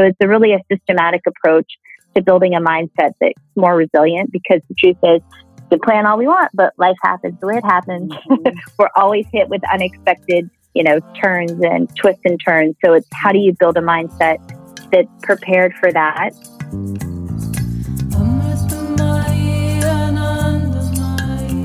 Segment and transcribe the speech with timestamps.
[0.00, 1.70] So it's a really a systematic approach
[2.14, 5.20] to building a mindset that's more resilient because the truth is
[5.70, 8.10] we plan all we want, but life happens the way it happens.
[8.10, 8.58] Mm-hmm.
[8.78, 12.76] We're always hit with unexpected, you know, turns and twists and turns.
[12.82, 14.38] So it's how do you build a mindset
[14.90, 16.30] that's prepared for that?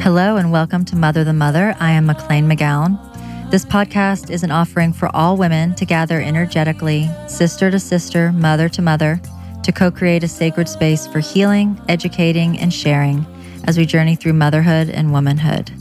[0.03, 1.73] Hello and welcome to Mother the Mother.
[1.79, 3.04] I am McLean McGowan.
[3.51, 8.67] This podcast is an offering for all women to gather energetically, sister to sister, mother
[8.69, 9.21] to mother,
[9.63, 13.25] to co create a sacred space for healing, educating, and sharing
[13.65, 15.71] as we journey through motherhood and womanhood.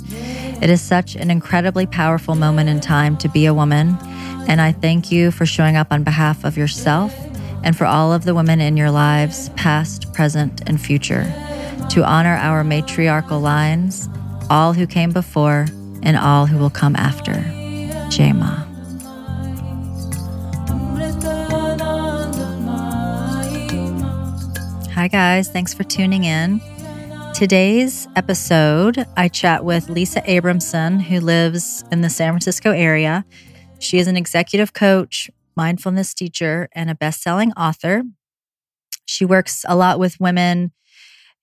[0.63, 3.97] It is such an incredibly powerful moment in time to be a woman,
[4.47, 7.15] and I thank you for showing up on behalf of yourself
[7.65, 11.25] and for all of the women in your lives, past, present, and future,
[11.91, 14.07] to honor our matriarchal lines,
[14.51, 15.67] all who came before
[16.05, 17.33] and all who will come after.
[18.11, 18.65] Jema.
[24.93, 25.49] Hi, guys.
[25.49, 26.61] Thanks for tuning in.
[27.35, 33.25] Today's episode, I chat with Lisa Abramson, who lives in the San Francisco area.
[33.81, 38.05] She is an executive coach, mindfulness teacher, and a best selling author.
[39.05, 40.71] She works a lot with women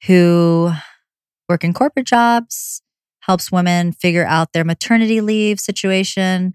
[0.08, 0.72] who
[1.50, 2.82] work in corporate jobs,
[3.22, 6.54] helps women figure out their maternity leave situation,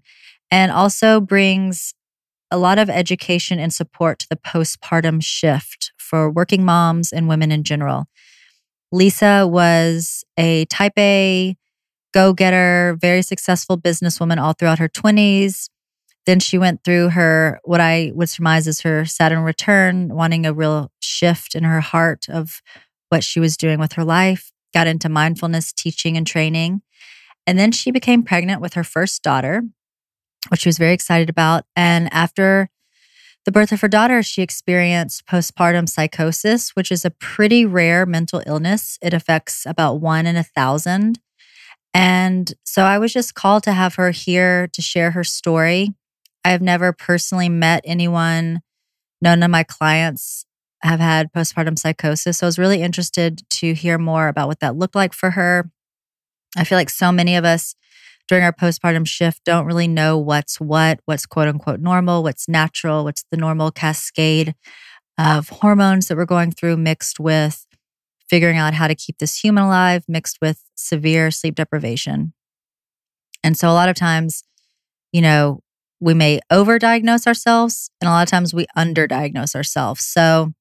[0.49, 1.93] and also brings
[2.49, 7.51] a lot of education and support to the postpartum shift for working moms and women
[7.51, 8.05] in general.
[8.91, 11.57] Lisa was a type A
[12.13, 15.69] go getter, very successful businesswoman all throughout her 20s.
[16.25, 20.53] Then she went through her, what I would surmise is her Saturn return, wanting a
[20.53, 22.61] real shift in her heart of
[23.09, 26.81] what she was doing with her life, got into mindfulness teaching and training.
[27.45, 29.63] And then she became pregnant with her first daughter,
[30.49, 31.65] which she was very excited about.
[31.75, 32.69] And after
[33.45, 38.43] the birth of her daughter, she experienced postpartum psychosis, which is a pretty rare mental
[38.45, 38.97] illness.
[39.01, 41.19] It affects about one in a thousand.
[41.93, 45.93] And so I was just called to have her here to share her story.
[46.43, 48.61] I have never personally met anyone,
[49.21, 50.45] none of my clients
[50.83, 52.37] have had postpartum psychosis.
[52.37, 55.69] So I was really interested to hear more about what that looked like for her.
[56.55, 57.75] I feel like so many of us
[58.27, 63.03] during our postpartum shift don't really know what's what, what's quote unquote normal, what's natural,
[63.03, 64.53] what's the normal cascade
[65.17, 67.65] of hormones that we're going through, mixed with
[68.29, 72.33] figuring out how to keep this human alive, mixed with severe sleep deprivation.
[73.43, 74.43] And so a lot of times,
[75.11, 75.61] you know,
[75.99, 80.05] we may overdiagnose ourselves, and a lot of times we underdiagnose ourselves.
[80.05, 80.53] So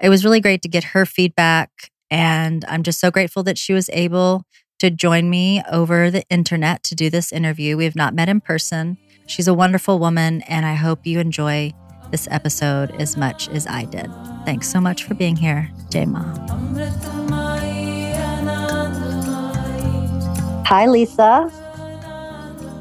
[0.00, 1.70] it was really great to get her feedback.
[2.10, 4.44] And I'm just so grateful that she was able
[4.78, 7.76] to join me over the internet to do this interview.
[7.76, 8.96] We have not met in person.
[9.26, 11.72] She's a wonderful woman, and I hope you enjoy
[12.10, 14.10] this episode as much as I did.
[14.46, 16.24] Thanks so much for being here, Jema.
[20.66, 21.50] Hi, Lisa.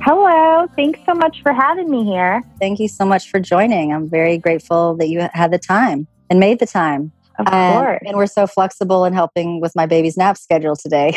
[0.04, 0.68] Hello.
[0.78, 2.44] Thanks so much for having me here.
[2.60, 3.92] Thank you so much for joining.
[3.92, 7.12] I'm very grateful that you had the time and made the time.
[7.40, 8.02] Of course.
[8.06, 11.16] And we're so flexible in helping with my baby's nap schedule today.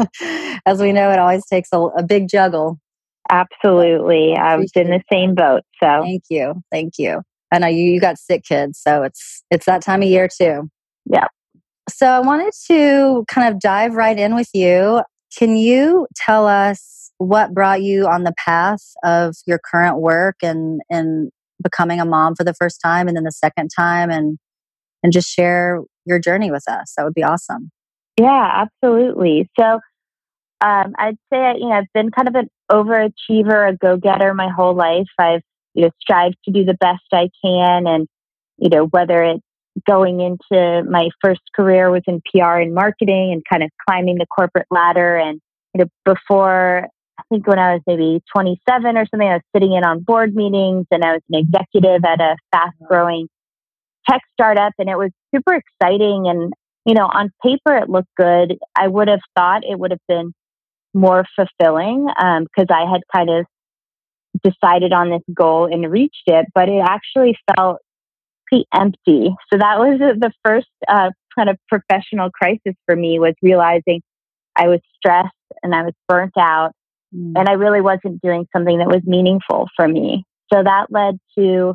[0.66, 2.78] As we know, it always takes a, a big juggle.
[3.30, 4.34] Absolutely.
[4.36, 5.62] I was in the same boat.
[5.82, 6.62] So thank you.
[6.70, 7.22] Thank you.
[7.52, 10.68] I know you, you got sick kids, so it's it's that time of year too.
[11.04, 11.26] Yeah.
[11.88, 15.02] So I wanted to kind of dive right in with you.
[15.36, 20.80] Can you tell us what brought you on the path of your current work and
[20.90, 21.30] and
[21.64, 24.38] becoming a mom for the first time and then the second time and
[25.02, 26.94] and just share your journey with us.
[26.96, 27.70] That would be awesome.
[28.18, 29.50] Yeah, absolutely.
[29.58, 29.80] So
[30.60, 34.74] um, I'd say you know I've been kind of an overachiever, a go-getter my whole
[34.74, 35.08] life.
[35.18, 35.42] I've
[35.74, 38.06] you know strived to do the best I can, and
[38.58, 39.42] you know whether it's
[39.86, 44.26] going into my first career was in PR and marketing, and kind of climbing the
[44.26, 45.40] corporate ladder, and
[45.74, 46.88] you know before
[47.18, 50.34] I think when I was maybe 27 or something, I was sitting in on board
[50.34, 53.28] meetings, and I was an executive at a fast-growing
[54.08, 56.26] tech startup and it was super exciting.
[56.28, 56.52] And,
[56.84, 58.58] you know, on paper, it looked good.
[58.76, 60.32] I would have thought it would have been
[60.92, 63.46] more fulfilling because um, I had kind of
[64.42, 67.78] decided on this goal and reached it, but it actually felt
[68.48, 69.34] pretty empty.
[69.52, 74.02] So that was the first uh, kind of professional crisis for me was realizing
[74.56, 76.72] I was stressed and I was burnt out
[77.14, 77.32] mm.
[77.36, 80.24] and I really wasn't doing something that was meaningful for me.
[80.52, 81.74] So that led to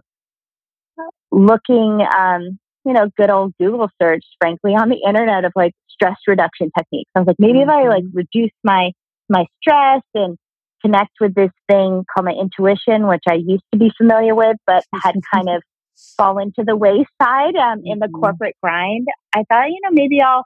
[1.31, 6.17] looking, um, you know, good old Google search, frankly, on the internet of like stress
[6.27, 7.09] reduction techniques.
[7.15, 7.69] I was like, maybe mm-hmm.
[7.69, 8.17] if I like mm-hmm.
[8.17, 8.91] reduce my
[9.29, 10.37] my stress and
[10.81, 14.83] connect with this thing called my intuition, which I used to be familiar with, but
[14.93, 15.61] had kind of
[16.17, 18.21] fallen to the wayside um, in the mm-hmm.
[18.21, 20.45] corporate grind, I thought, you know, maybe I'll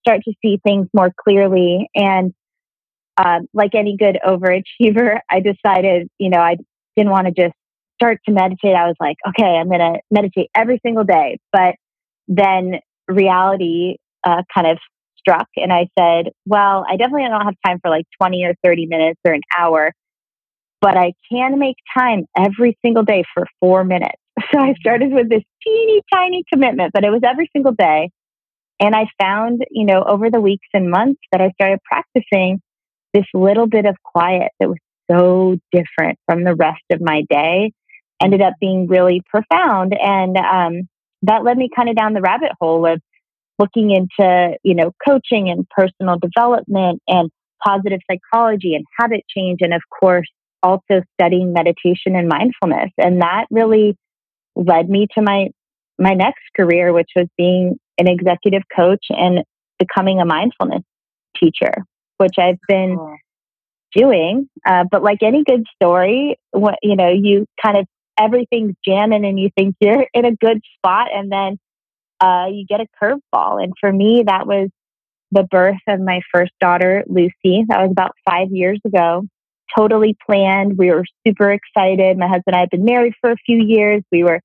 [0.00, 1.88] start to see things more clearly.
[1.94, 2.32] And
[3.16, 6.56] um, like any good overachiever, I decided, you know, I
[6.96, 7.54] didn't want to just
[7.94, 8.74] start to meditate.
[8.74, 11.38] I was like, okay, I'm going to meditate every single day.
[11.52, 11.76] But
[12.28, 14.78] then reality uh, kind of
[15.18, 18.86] struck, and I said, well, I definitely don't have time for like 20 or 30
[18.86, 19.92] minutes or an hour,
[20.80, 24.16] but I can make time every single day for four minutes.
[24.52, 28.10] So I started with this teeny tiny commitment, but it was every single day.
[28.80, 32.60] And I found, you know, over the weeks and months that I started practicing
[33.14, 34.78] this little bit of quiet that was
[35.10, 37.72] so different from the rest of my day
[38.22, 39.94] ended up being really profound.
[39.98, 40.88] And um,
[41.22, 43.00] that led me kind of down the rabbit hole of
[43.58, 47.30] looking into, you know, coaching and personal development and
[47.64, 49.60] positive psychology and habit change.
[49.62, 50.28] And of course,
[50.62, 52.90] also studying meditation and mindfulness.
[52.98, 53.96] And that really
[54.56, 55.48] led me to my,
[55.98, 59.44] my next career, which was being an executive coach and
[59.78, 60.82] becoming a mindfulness
[61.38, 61.84] teacher,
[62.24, 63.16] which I've been cool.
[63.94, 64.48] doing.
[64.66, 67.86] Uh, but like any good story, what, you know, you kind of
[68.18, 71.58] everything's jamming and you think you're in a good spot and then
[72.20, 73.62] uh, you get a curveball.
[73.62, 74.70] And for me, that was
[75.30, 77.64] the birth of my first daughter, Lucy.
[77.68, 79.24] That was about five years ago.
[79.76, 80.78] Totally planned.
[80.78, 82.16] We were super excited.
[82.16, 84.02] My husband and I had been married for a few years.
[84.10, 84.40] We were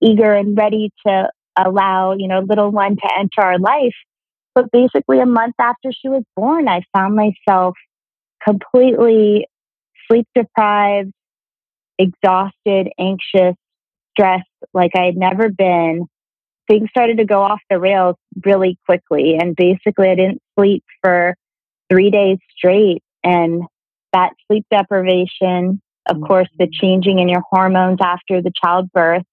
[0.00, 3.94] eager and ready to allow, you know, little one to enter our life.
[4.54, 7.74] But basically, a month after she was born, I found myself
[8.46, 9.48] completely
[10.08, 11.12] sleep deprived,
[11.98, 13.56] exhausted, anxious,
[14.12, 16.06] stressed like I had never been.
[16.68, 19.36] Things started to go off the rails really quickly.
[19.38, 21.36] And basically, I didn't sleep for
[21.90, 23.02] three days straight.
[23.22, 23.62] And
[24.12, 26.24] that sleep deprivation, of mm-hmm.
[26.24, 29.24] course, the changing in your hormones after the childbirth,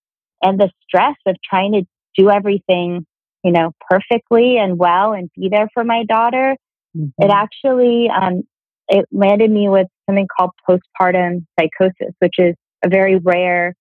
[0.43, 1.83] and the stress of trying to
[2.17, 3.05] do everything,
[3.43, 6.55] you know, perfectly and well and be there for my daughter.
[6.95, 7.23] Mm-hmm.
[7.23, 8.43] It actually um,
[8.87, 13.73] it landed me with something called postpartum psychosis, which is a very rare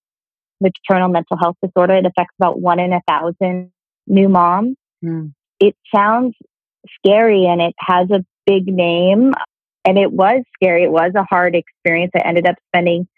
[0.61, 1.95] maternal mental health disorder.
[1.95, 3.73] It affects about one in a thousand
[4.07, 4.77] new moms.
[5.05, 5.33] Mm.
[5.59, 6.35] It sounds
[6.99, 9.33] scary and it has a big name.
[9.85, 10.85] And it was scary.
[10.85, 12.13] It was a hard experience.
[12.15, 13.09] I ended up spending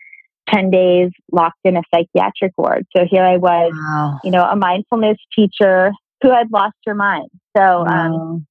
[0.49, 2.87] 10 days locked in a psychiatric ward.
[2.97, 4.21] So here I was, wow.
[4.25, 5.93] you know, a mindfulness teacher
[6.23, 7.29] who had lost her mind.
[7.57, 8.47] So, um,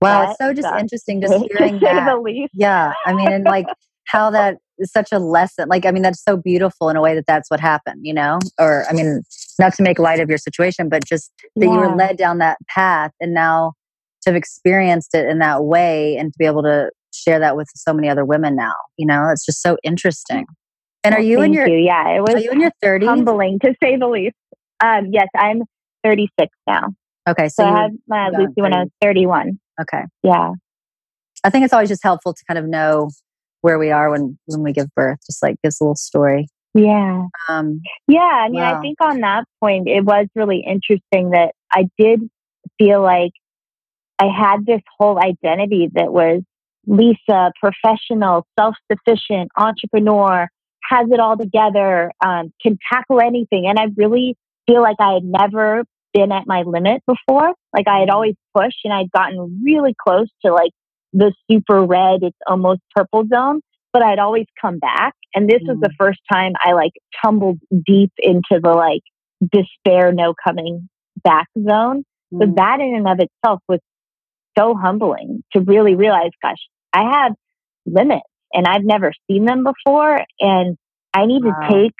[0.00, 0.24] wow.
[0.24, 2.48] Wow, it's so just interesting just hearing that.
[2.52, 3.66] Yeah, I mean, and like
[4.06, 5.68] how that is such a lesson.
[5.68, 8.38] Like, I mean, that's so beautiful in a way that that's what happened, you know?
[8.58, 9.22] Or, I mean,
[9.58, 11.72] not to make light of your situation, but just that yeah.
[11.72, 13.72] you were led down that path and now
[14.22, 17.68] to have experienced it in that way and to be able to share that with
[17.74, 19.28] so many other women now, you know?
[19.30, 20.46] It's just so interesting.
[21.04, 21.78] And are you in your, you.
[21.78, 23.06] yeah, it was are you in your 30s?
[23.06, 24.36] Humbling to say the least.
[24.80, 25.62] Um, yes, I'm
[26.04, 26.90] 36 now.
[27.28, 27.48] Okay.
[27.48, 29.58] So, so I had my Lucy when I was 31.
[29.80, 30.02] Okay.
[30.22, 30.52] Yeah.
[31.44, 33.10] I think it's always just helpful to kind of know
[33.60, 35.18] where we are when when we give birth.
[35.26, 36.48] Just like gives a little story.
[36.74, 37.26] Yeah.
[37.48, 38.20] Um, yeah.
[38.20, 38.78] I mean, wow.
[38.78, 42.20] I think on that point, it was really interesting that I did
[42.78, 43.32] feel like
[44.18, 46.42] I had this whole identity that was
[46.86, 50.48] Lisa, professional, self sufficient, entrepreneur,
[50.88, 53.66] has it all together, um, can tackle anything.
[53.66, 54.36] And I really
[54.66, 57.54] feel like I had never been at my limit before.
[57.72, 60.72] Like I had always pushed and I'd gotten really close to like
[61.12, 63.60] the super red, it's almost purple zone,
[63.92, 65.14] but I'd always come back.
[65.34, 65.68] And this mm.
[65.68, 65.96] was the mm.
[65.98, 66.92] first time I like
[67.24, 69.02] tumbled deep into the like
[69.42, 70.88] despair, no coming
[71.22, 72.04] back zone.
[72.32, 72.40] Mm.
[72.40, 73.80] So that in and of itself was
[74.58, 76.56] so humbling to really realize, gosh,
[76.92, 77.32] I have
[77.86, 80.18] limits and I've never seen them before.
[80.40, 80.76] And
[81.14, 81.52] I need wow.
[81.52, 81.94] to take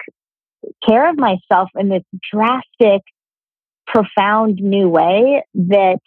[0.87, 2.02] care of myself in this
[2.33, 3.02] drastic
[3.87, 5.99] profound new way that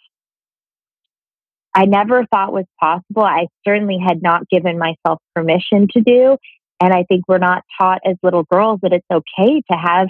[1.74, 3.22] I never thought was possible.
[3.22, 6.38] I certainly had not given myself permission to do.
[6.80, 10.08] And I think we're not taught as little girls that it's okay to have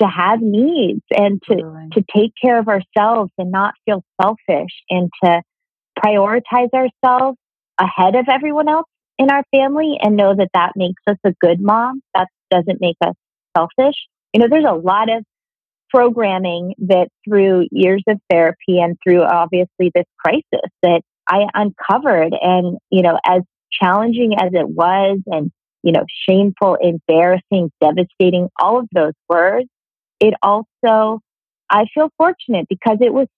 [0.00, 1.88] to have needs and to really?
[1.92, 5.40] to take care of ourselves and not feel selfish and to
[5.98, 7.38] prioritize ourselves
[7.78, 11.60] ahead of everyone else in our family and know that that makes us a good
[11.60, 13.14] mom that doesn't make us
[13.56, 13.94] selfish
[14.32, 15.24] you know there's a lot of
[15.94, 22.34] programming that through years of therapy and through obviously this crisis that I uncovered.
[22.40, 28.80] And, you know, as challenging as it was and, you know, shameful, embarrassing, devastating, all
[28.80, 29.68] of those words,
[30.18, 31.20] it also,
[31.70, 33.28] I feel fortunate because it was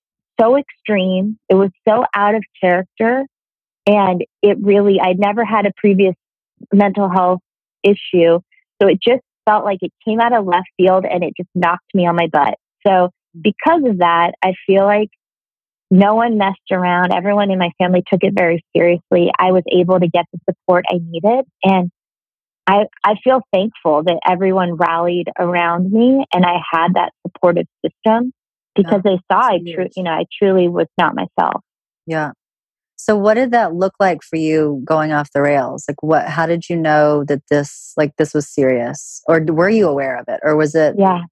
[0.40, 1.38] so extreme.
[1.48, 3.26] It was so out of character.
[3.86, 6.14] And it really, I'd never had a previous
[6.72, 7.40] mental health
[7.82, 8.40] issue.
[8.80, 11.94] So it just felt like it came out of left field and it just knocked
[11.94, 12.54] me on my butt.
[12.86, 13.10] So
[13.40, 15.08] because of that, I feel like
[15.90, 17.12] no one messed around.
[17.12, 19.30] Everyone in my family took it very seriously.
[19.38, 21.44] I was able to get the support I needed.
[21.62, 21.90] And
[22.66, 28.32] I, I feel thankful that everyone rallied around me and I had that supportive system
[28.74, 31.62] because yeah, they saw I tru- you know, I truly was not myself.
[32.06, 32.32] Yeah.
[32.96, 35.84] So what did that look like for you going off the rails?
[35.88, 39.22] Like what how did you know that this like this was serious?
[39.28, 40.40] Or were you aware of it?
[40.42, 41.22] Or was it Yeah.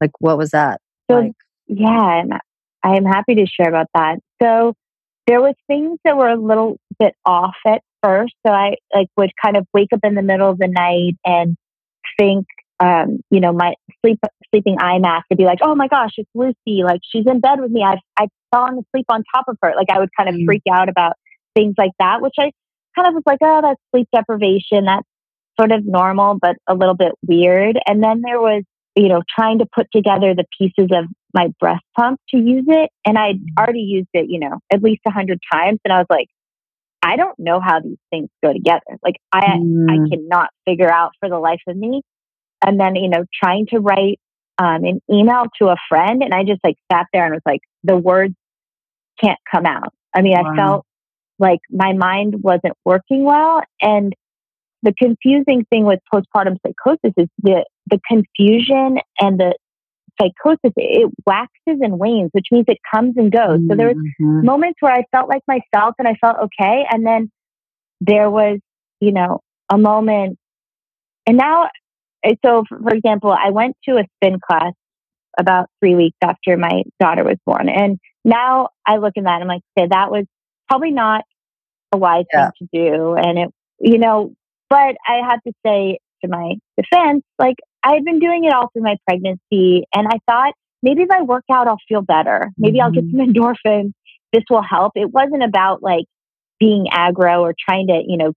[0.00, 0.80] Like what was that?
[1.10, 1.32] So like?
[1.66, 2.32] yeah, and
[2.82, 4.18] I am happy to share about that.
[4.42, 4.74] So
[5.26, 8.34] there was things that were a little bit off at first.
[8.46, 11.56] So I like would kind of wake up in the middle of the night and
[12.18, 12.46] think
[12.80, 14.18] um, you know, my sleep
[14.50, 16.82] sleeping eye mask would be like, oh my gosh, it's Lucy.
[16.82, 17.84] Like she's in bed with me.
[17.84, 19.72] I've I've fallen asleep on top of her.
[19.76, 20.44] Like I would kind of mm.
[20.46, 21.14] freak out about
[21.54, 22.52] things like that, which I
[22.96, 24.84] kind of was like, oh, that's sleep deprivation.
[24.84, 25.06] That's
[25.58, 27.78] sort of normal, but a little bit weird.
[27.86, 28.64] And then there was,
[28.96, 32.90] you know, trying to put together the pieces of my breast pump to use it.
[33.06, 33.58] And I'd mm.
[33.58, 35.78] already used it, you know, at least a hundred times.
[35.84, 36.28] And I was like,
[37.02, 38.98] I don't know how these things go together.
[39.02, 39.86] Like I, mm.
[39.88, 42.02] I cannot figure out for the life of me
[42.64, 44.18] and then you know trying to write
[44.58, 47.60] um, an email to a friend and i just like sat there and was like
[47.84, 48.34] the words
[49.22, 50.52] can't come out i mean wow.
[50.52, 50.86] i felt
[51.38, 54.14] like my mind wasn't working well and
[54.82, 59.54] the confusing thing with postpartum psychosis is the the confusion and the
[60.20, 63.70] psychosis it waxes and wanes which means it comes and goes mm-hmm.
[63.70, 64.44] so there was mm-hmm.
[64.44, 67.30] moments where i felt like myself and i felt okay and then
[68.00, 68.58] there was
[69.00, 69.40] you know
[69.72, 70.38] a moment
[71.26, 71.68] and now
[72.44, 74.72] so for example, I went to a spin class
[75.38, 77.68] about three weeks after my daughter was born.
[77.68, 80.26] And now I look at that and I'm like, okay, that was
[80.68, 81.24] probably not
[81.92, 82.50] a wise yeah.
[82.58, 83.14] thing to do.
[83.14, 83.48] And it,
[83.80, 84.34] you know,
[84.68, 88.68] but I have to say to my defense, like I had been doing it all
[88.72, 89.84] through my pregnancy.
[89.94, 92.50] And I thought maybe if I work out, I'll feel better.
[92.56, 92.84] Maybe mm-hmm.
[92.84, 93.18] I'll get mm-hmm.
[93.18, 93.92] some endorphins.
[94.32, 94.92] This will help.
[94.94, 96.04] It wasn't about like
[96.60, 98.32] being aggro or trying to, you know,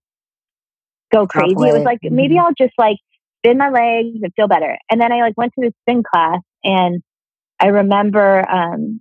[1.12, 1.52] go crazy.
[1.52, 2.16] It was like, mm-hmm.
[2.16, 2.96] maybe I'll just like
[3.38, 4.76] spin my legs and feel better.
[4.90, 7.02] And then I like went to this spin class and
[7.60, 9.00] I remember um,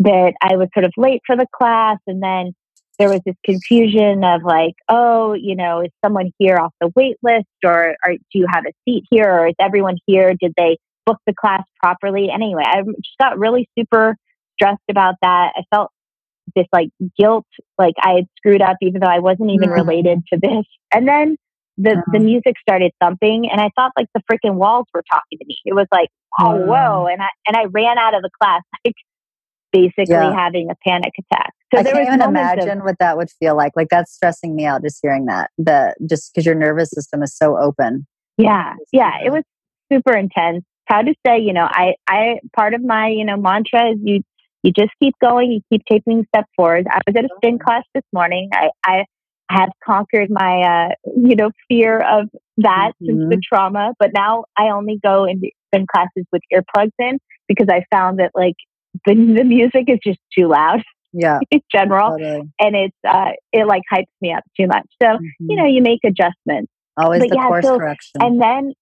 [0.00, 2.52] that I was sort of late for the class and then
[2.98, 7.16] there was this confusion of like, oh, you know, is someone here off the wait
[7.22, 10.34] list or, or do you have a seat here or is everyone here?
[10.38, 12.30] Did they book the class properly?
[12.32, 14.16] Anyway, I just got really super
[14.54, 15.52] stressed about that.
[15.56, 15.90] I felt
[16.54, 17.46] this like guilt,
[17.78, 19.74] like I had screwed up even though I wasn't even mm.
[19.74, 20.64] related to this.
[20.92, 21.36] And then
[21.76, 25.44] the the music started thumping and I thought like the freaking walls were talking to
[25.44, 25.58] me.
[25.64, 26.08] It was like,
[26.38, 26.66] oh uh-huh.
[26.66, 27.06] whoa.
[27.06, 28.94] And I and I ran out of the class like
[29.74, 30.32] basically yeah.
[30.32, 31.52] having a panic attack.
[31.72, 33.72] So I there can't even imagine of, what that would feel like.
[33.74, 35.50] Like that's stressing me out just hearing that.
[35.58, 38.06] The just because your nervous system is so open.
[38.38, 38.74] Yeah.
[38.92, 39.18] Yeah.
[39.24, 39.42] It was
[39.92, 40.64] super intense.
[40.86, 44.22] How to say, you know, I I part of my, you know, mantra is you
[44.62, 46.86] you just keep going, you keep taking steps forward.
[46.90, 48.48] I was at a spin class this morning.
[48.52, 49.04] I, I
[49.50, 52.28] have conquered my uh, you know fear of
[52.58, 53.06] that mm-hmm.
[53.06, 57.66] since the trauma but now i only go in, spin classes with earplugs in because
[57.68, 58.54] i found that like
[59.06, 60.82] the, the music is just too loud
[61.12, 62.50] yeah in general totally.
[62.60, 65.50] and it's uh it like hypes me up too much so mm-hmm.
[65.50, 68.72] you know you make adjustments always but the yeah, course so, correction and then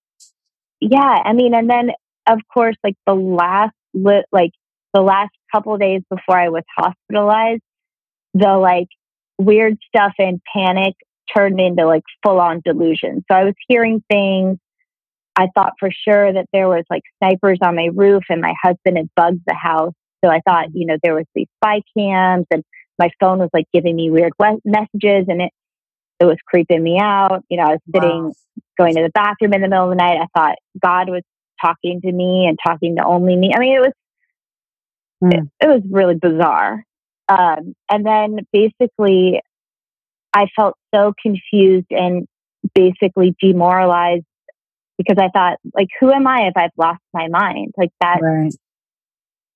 [0.80, 1.90] yeah i mean and then
[2.26, 4.52] of course like the last li- like
[4.94, 7.62] the last couple days before i was hospitalized
[8.34, 8.88] the like
[9.38, 10.94] weird stuff and panic
[11.34, 13.24] turned into like full on delusion.
[13.30, 14.58] So I was hearing things.
[15.36, 18.98] I thought for sure that there was like snipers on my roof and my husband
[18.98, 19.94] had bugged the house.
[20.24, 22.62] So I thought, you know, there was these spy cams and
[22.98, 24.32] my phone was like giving me weird
[24.64, 25.50] messages and it,
[26.20, 27.44] it was creeping me out.
[27.48, 28.32] You know, I was sitting, wow.
[28.78, 30.20] going to the bathroom in the middle of the night.
[30.20, 31.22] I thought God was
[31.60, 33.52] talking to me and talking to only me.
[33.54, 33.92] I mean, it was,
[35.24, 35.32] mm.
[35.34, 36.84] it, it was really bizarre.
[37.28, 39.40] Um, and then basically,
[40.34, 42.26] I felt so confused and
[42.74, 44.24] basically demoralized
[44.98, 47.72] because I thought, like, who am I if I've lost my mind?
[47.76, 48.18] Like that.
[48.22, 48.52] Right.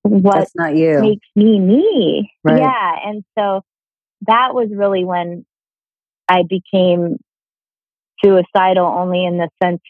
[0.09, 1.01] What That's not you.
[1.01, 2.31] makes me me?
[2.45, 2.61] Right.
[2.61, 3.63] Yeah, and so
[4.27, 5.45] that was really when
[6.29, 7.19] I became
[8.25, 8.87] suicidal.
[8.87, 9.81] Only in the sense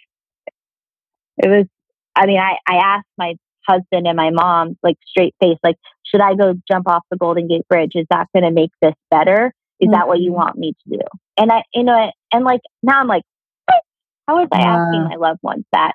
[1.39, 1.67] it was.
[2.15, 3.35] I mean, I I asked my
[3.69, 7.49] husband and my mom like straight face like should i go jump off the golden
[7.49, 9.93] gate bridge is that going to make this better is mm-hmm.
[9.93, 10.37] that what you mm-hmm.
[10.37, 11.03] want me to do
[11.37, 13.23] and i you know and like now i'm like
[14.29, 14.77] how was i yeah.
[14.77, 15.93] asking my loved ones that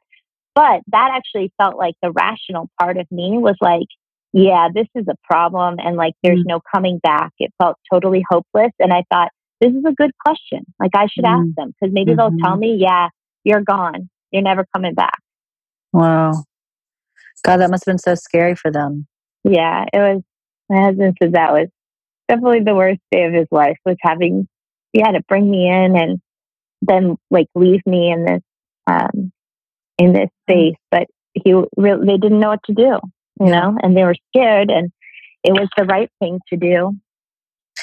[0.54, 3.88] but that actually felt like the rational part of me was like
[4.34, 6.50] yeah this is a problem and like there's mm-hmm.
[6.50, 10.62] no coming back it felt totally hopeless and i thought this is a good question
[10.80, 11.52] like i should ask mm-hmm.
[11.56, 12.60] them because maybe they'll tell mm-hmm.
[12.60, 13.10] me yeah
[13.44, 15.20] you're gone You're never coming back.
[15.94, 16.44] Wow.
[17.44, 19.08] God, that must have been so scary for them.
[19.44, 20.22] Yeah, it was.
[20.70, 21.68] My husband said that was
[22.30, 24.48] definitely the worst day of his life was having,
[24.94, 26.20] he had to bring me in and
[26.82, 28.42] then like leave me in this,
[28.88, 29.32] um,
[29.98, 30.50] in this mm.
[30.50, 30.76] space.
[30.92, 33.00] But he really, they didn't know what to do,
[33.40, 34.92] you know, and they were scared and
[35.44, 36.94] it was the right thing to do.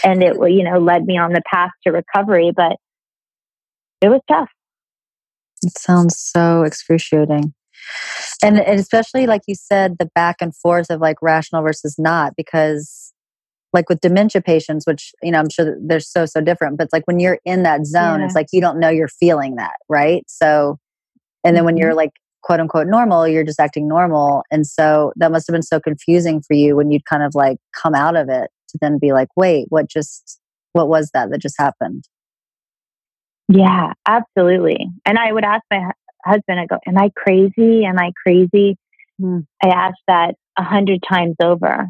[0.05, 2.76] And it, you know, led me on the path to recovery, but
[4.00, 4.50] it was tough.
[5.62, 7.52] It sounds so excruciating.
[8.45, 12.35] And, and especially like you said, the back and forth of like rational versus not,
[12.37, 13.12] because
[13.73, 16.93] like with dementia patients, which, you know, I'm sure they're so, so different, but it's
[16.93, 18.26] like when you're in that zone, yeah.
[18.26, 20.25] it's like you don't know you're feeling that, right?
[20.28, 20.78] So,
[21.45, 21.67] and then mm-hmm.
[21.67, 22.12] when you're like
[22.49, 24.43] quote unquote normal, you're just acting normal.
[24.50, 27.59] And so that must have been so confusing for you when you'd kind of like
[27.76, 30.40] come out of it to then be like, wait, what just,
[30.73, 32.05] what was that that just happened?
[33.50, 34.88] Yeah, absolutely.
[35.05, 35.90] And I would ask my
[36.25, 37.85] husband, I go, Am I crazy?
[37.85, 38.78] Am I crazy?
[39.21, 39.47] Mm.
[39.62, 41.87] I asked that a hundred times over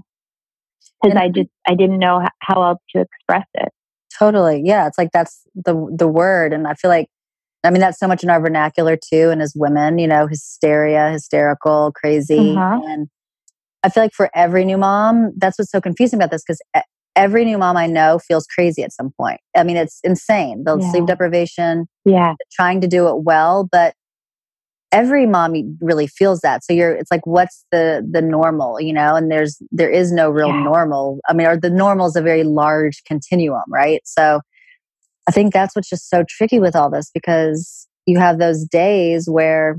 [1.00, 3.68] because I just, I didn't know how else to express it.
[4.18, 4.62] Totally.
[4.64, 4.88] Yeah.
[4.88, 6.52] It's like that's the, the word.
[6.52, 7.06] And I feel like
[7.64, 9.30] I mean, that's so much in our vernacular too.
[9.30, 12.52] And as women, you know, hysteria, hysterical, crazy.
[12.52, 12.80] Uh-huh.
[12.86, 13.08] And
[13.82, 16.60] I feel like for every new mom, that's what's so confusing about this because
[17.16, 19.40] every new mom I know feels crazy at some point.
[19.56, 20.62] I mean, it's insane.
[20.64, 20.90] The yeah.
[20.90, 23.94] sleep deprivation, yeah, trying to do it well, but
[24.92, 26.64] every mom really feels that.
[26.64, 29.16] So you're, it's like, what's the the normal, you know?
[29.16, 30.62] And there's there is no real yeah.
[30.62, 31.18] normal.
[31.28, 34.00] I mean, or the normal is a very large continuum, right?
[34.04, 34.40] So
[35.28, 39.28] I think that's what's just so tricky with all this because you have those days
[39.28, 39.76] where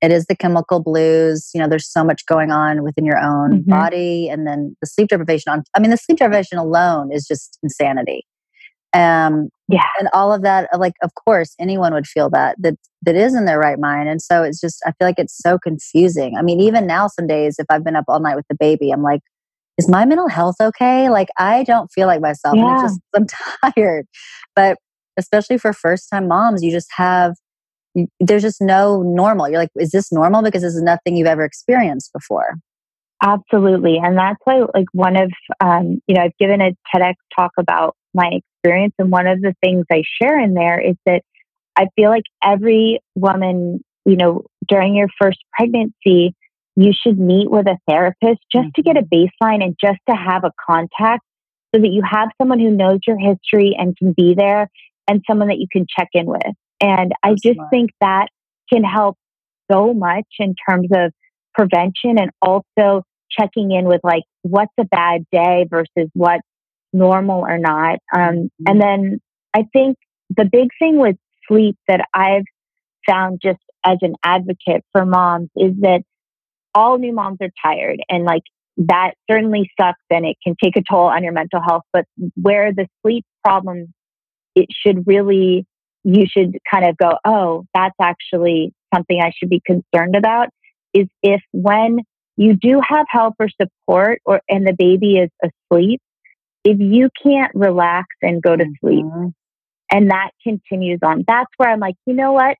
[0.00, 1.50] it is the chemical blues.
[1.54, 3.70] You know, there's so much going on within your own mm-hmm.
[3.70, 5.52] body, and then the sleep deprivation.
[5.52, 8.24] On, I mean, the sleep deprivation alone is just insanity.
[8.94, 10.70] Um, yeah, and all of that.
[10.78, 14.22] Like, of course, anyone would feel that that that is in their right mind, and
[14.22, 14.82] so it's just.
[14.86, 16.36] I feel like it's so confusing.
[16.38, 18.90] I mean, even now, some days, if I've been up all night with the baby,
[18.90, 19.20] I'm like,
[19.78, 21.08] is my mental health okay?
[21.08, 22.56] Like I don't feel like myself.
[22.56, 22.78] Yeah.
[22.82, 23.26] Just, I'm
[23.74, 24.06] tired.
[24.54, 24.78] But
[25.16, 27.34] especially for first time moms, you just have
[28.20, 29.48] there's just no normal.
[29.48, 30.42] You're like, is this normal?
[30.42, 32.56] Because this is nothing you've ever experienced before.
[33.22, 33.98] Absolutely.
[34.02, 37.96] And that's why like one of um, you know, I've given a TEDx talk about
[38.12, 41.22] my experience and one of the things I share in there is that
[41.78, 46.34] I feel like every woman, you know, during your first pregnancy,
[46.76, 49.44] you should meet with a therapist just to get a mm-hmm.
[49.44, 51.22] baseline and just to have a contact
[51.74, 54.68] so that you have someone who knows your history and can be there
[55.08, 56.42] and someone that you can check in with.
[56.80, 58.28] And I just think that
[58.72, 59.16] can help
[59.70, 61.12] so much in terms of
[61.54, 66.46] prevention and also checking in with like what's a bad day versus what's
[66.92, 67.98] normal or not.
[68.14, 68.64] Um, mm-hmm.
[68.66, 69.20] And then
[69.54, 69.96] I think
[70.34, 71.16] the big thing with
[71.48, 72.44] sleep that I've
[73.08, 76.02] found just as an advocate for moms is that
[76.76, 78.42] all new moms are tired and like
[78.76, 81.82] that certainly sucks and it can take a toll on your mental health.
[81.92, 83.94] But where the sleep problem,
[84.54, 85.66] it should really,
[86.04, 90.48] you should kind of go, oh, that's actually something I should be concerned about
[90.92, 92.00] is if when
[92.36, 96.00] you do have help or support or and the baby is asleep,
[96.64, 99.28] if you can't relax and go to sleep mm-hmm.
[99.90, 102.56] and that continues on, that's where I'm like, you know what?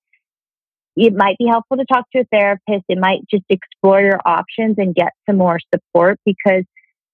[0.97, 2.85] It might be helpful to talk to a therapist.
[2.89, 6.65] It might just explore your options and get some more support because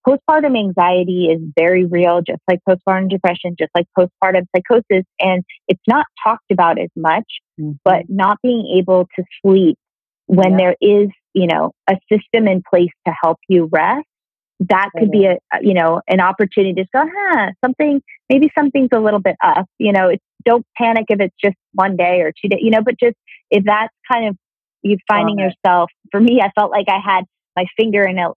[0.07, 5.05] postpartum anxiety is very real, just like postpartum depression, just like postpartum psychosis.
[5.21, 7.27] And it's not talked about as much,
[7.61, 7.73] mm-hmm.
[7.85, 9.77] but not being able to sleep
[10.27, 10.57] when yeah.
[10.59, 14.07] there is, you know, a system in place to help you rest
[14.69, 19.01] that could be a you know an opportunity to go huh something maybe something's a
[19.01, 22.49] little bit up you know it's don't panic if it's just one day or two
[22.49, 23.17] days you know but just
[23.51, 24.37] if that's kind of
[24.83, 27.25] you finding yourself for me i felt like i had
[27.57, 28.33] my finger in an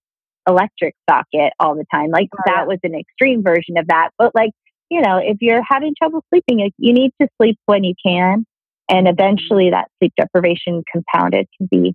[0.47, 2.65] electric socket all the time like oh, that yeah.
[2.65, 4.51] was an extreme version of that but like
[4.89, 8.45] you know if you're having trouble sleeping you need to sleep when you can
[8.89, 9.13] and mm-hmm.
[9.13, 11.93] eventually that sleep deprivation compounded can be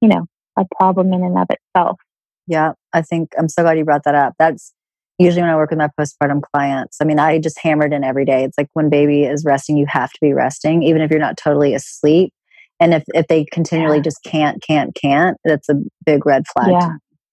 [0.00, 1.98] you know a problem in and of itself
[2.48, 4.34] yeah, I think I'm so glad you brought that up.
[4.38, 4.72] That's
[5.18, 6.98] usually when I work with my postpartum clients.
[7.00, 8.44] I mean, I just hammered in every day.
[8.44, 11.36] It's like when baby is resting, you have to be resting, even if you're not
[11.36, 12.32] totally asleep.
[12.80, 14.04] And if, if they continually yeah.
[14.04, 15.74] just can't, can't, can't, that's a
[16.06, 16.70] big red flag.
[16.70, 16.92] Yeah.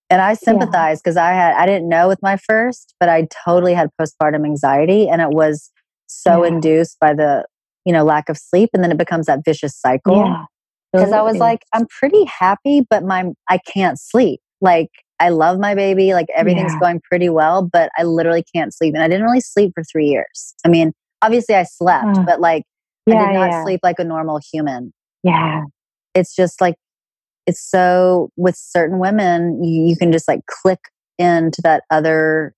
[0.10, 1.25] And I sympathize because yeah.
[1.25, 5.21] I had I didn't know with my first, but I totally had postpartum anxiety and
[5.21, 5.71] it was
[6.08, 7.45] so induced by the,
[7.86, 10.45] you know, lack of sleep and then it becomes that vicious cycle.
[10.93, 14.39] Because I was like, I'm pretty happy, but my I can't sleep.
[14.62, 16.13] Like I love my baby.
[16.13, 16.80] Like everything's yeah.
[16.80, 18.93] going pretty well, but I literally can't sleep.
[18.93, 20.54] And I didn't really sleep for three years.
[20.65, 22.63] I mean, obviously I slept, uh, but like
[23.06, 23.63] yeah, I did not yeah.
[23.63, 24.93] sleep like a normal human.
[25.23, 25.63] Yeah.
[26.13, 26.75] it's just like
[27.47, 30.80] it's so with certain women you, you can just like click
[31.17, 32.54] into that other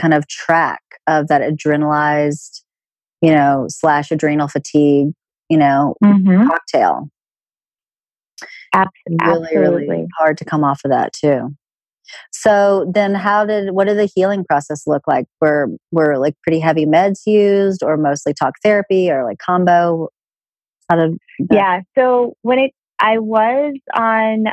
[0.00, 2.62] kind of track of that adrenalized
[3.20, 5.12] you know slash adrenal fatigue
[5.48, 6.46] you know mm-hmm.
[6.48, 7.10] cocktail
[8.74, 9.56] Absolutely.
[9.56, 11.54] really really hard to come off of that too
[12.32, 16.60] so then how did what did the healing process look like were were like pretty
[16.60, 20.08] heavy meds used or mostly talk therapy or like combo
[20.88, 21.18] how did
[21.50, 24.46] yeah so when it i was on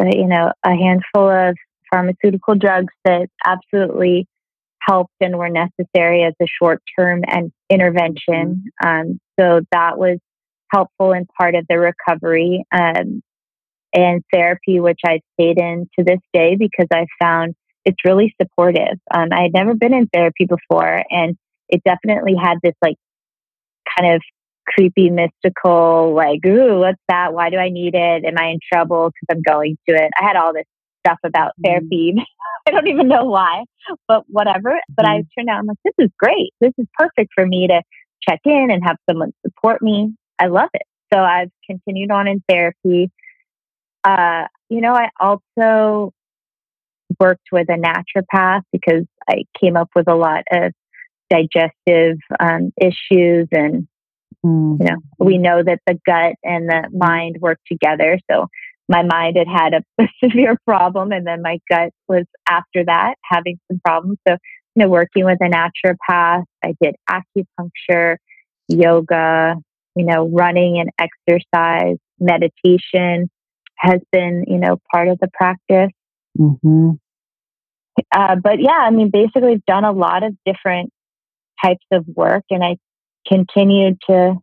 [0.00, 1.56] uh, you know a handful of
[1.90, 4.26] pharmaceutical drugs that absolutely
[4.80, 8.88] helped and were necessary as a short term and intervention mm-hmm.
[8.88, 10.18] um, so that was
[10.72, 13.22] helpful in part of the recovery um,
[13.94, 18.98] and therapy, which I've stayed in to this day because I found it's really supportive.
[19.12, 21.36] Um, I had never been in therapy before, and
[21.68, 22.96] it definitely had this like
[23.98, 24.22] kind of
[24.66, 27.32] creepy, mystical, like, ooh, what's that?
[27.32, 28.24] Why do I need it?
[28.24, 30.10] Am I in trouble because I'm going to it?
[30.20, 30.66] I had all this
[31.04, 31.64] stuff about mm-hmm.
[31.64, 32.14] therapy.
[32.68, 33.64] I don't even know why,
[34.06, 34.78] but whatever.
[34.88, 35.22] But mm-hmm.
[35.22, 36.52] I turned out, I'm like, this is great.
[36.60, 37.82] This is perfect for me to
[38.28, 40.14] check in and have someone support me.
[40.38, 40.82] I love it.
[41.12, 43.10] So I've continued on in therapy.
[44.04, 46.12] Uh, you know, I also
[47.20, 50.72] worked with a naturopath because I came up with a lot of
[51.30, 53.86] digestive um, issues and
[54.44, 54.78] mm.
[54.78, 58.18] you know we know that the gut and the mind work together.
[58.30, 58.48] So
[58.88, 63.14] my mind had had a, a, severe problem and then my gut was after that
[63.22, 64.18] having some problems.
[64.28, 64.36] So
[64.74, 68.16] you know working with a naturopath i did acupuncture
[68.68, 69.56] yoga
[69.96, 73.30] you know running and exercise meditation
[73.82, 75.90] has been, you know, part of the practice.
[76.38, 76.90] Mm-hmm.
[78.14, 80.90] Uh, but yeah, I mean, basically, I've done a lot of different
[81.62, 82.76] types of work, and I
[83.28, 84.36] continue to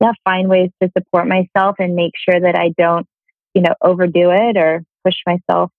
[0.00, 3.06] yeah find ways to support myself and make sure that I don't,
[3.54, 5.70] you know, overdo it or push myself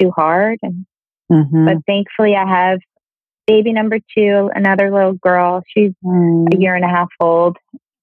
[0.00, 0.58] too hard.
[0.62, 0.86] And
[1.30, 1.64] mm-hmm.
[1.64, 2.78] but thankfully, I have
[3.46, 5.62] baby number two, another little girl.
[5.66, 6.54] She's mm.
[6.54, 7.56] a year and a half old.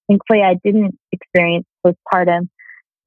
[0.10, 2.50] Thankfully, I didn't experience postpartum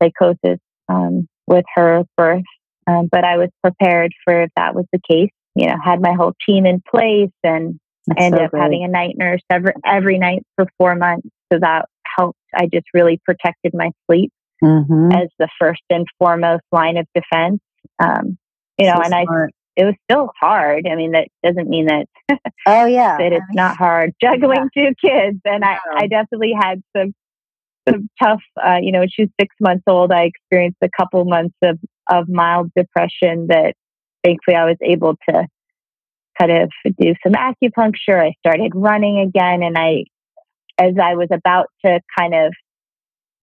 [0.01, 2.43] psychosis um, with her birth,
[2.87, 5.31] um, but I was prepared for if that was the case.
[5.55, 8.63] You know, had my whole team in place and That's ended so up great.
[8.63, 11.29] having a night nurse every every night for four months.
[11.53, 11.87] So that
[12.19, 12.39] helped.
[12.55, 14.33] I just really protected my sleep
[14.65, 15.13] mm-hmm.
[15.13, 17.61] as the first and foremost line of defense.
[17.99, 18.39] Um,
[18.79, 19.51] you know, so and smart.
[19.51, 20.87] I it was still hard.
[20.91, 22.07] I mean, that doesn't mean that.
[22.67, 24.89] oh yeah, that it's not hard juggling yeah.
[24.89, 27.15] two kids, and I, I definitely had some
[27.89, 30.13] some tough, uh, you know, she was six months old.
[30.13, 31.79] I experienced a couple months of,
[32.11, 33.75] of mild depression that
[34.25, 35.47] thankfully I was able to
[36.41, 38.21] kind of do some acupuncture.
[38.21, 39.63] I started running again.
[39.63, 40.05] And I,
[40.79, 42.53] as I was about to kind of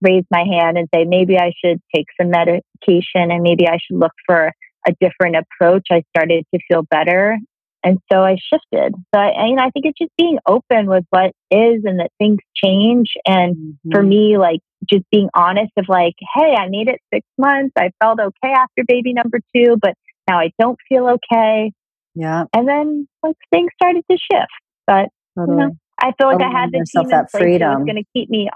[0.01, 3.99] raise my hand and say, maybe I should take some medication and maybe I should
[3.99, 4.51] look for
[4.87, 7.37] a different approach, I started to feel better.
[7.83, 8.93] And so I shifted.
[9.13, 12.11] So I, you know, I think it's just being open with what is and that
[12.17, 13.13] things change.
[13.25, 13.91] And mm-hmm.
[13.91, 17.73] for me, like just being honest of like, hey, I made it six months.
[17.77, 19.93] I felt okay after baby number two, but
[20.27, 21.71] now I don't feel okay.
[22.15, 22.45] Yeah.
[22.53, 24.51] And then like things started to shift.
[24.85, 25.57] But totally.
[25.57, 27.79] you know, I feel like I had the team that freedom.
[27.79, 28.49] was going to keep me.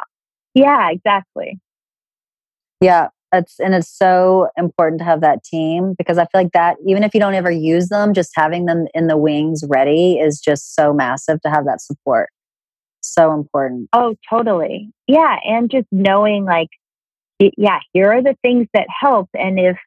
[0.53, 1.59] Yeah, exactly.
[2.81, 7.03] Yeah, and it's so important to have that team because I feel like that even
[7.03, 10.75] if you don't ever use them, just having them in the wings ready is just
[10.75, 12.29] so massive to have that support.
[13.01, 13.89] So important.
[13.93, 14.91] Oh, totally.
[15.07, 16.69] Yeah, and just knowing like
[17.57, 19.77] yeah, here are the things that help and if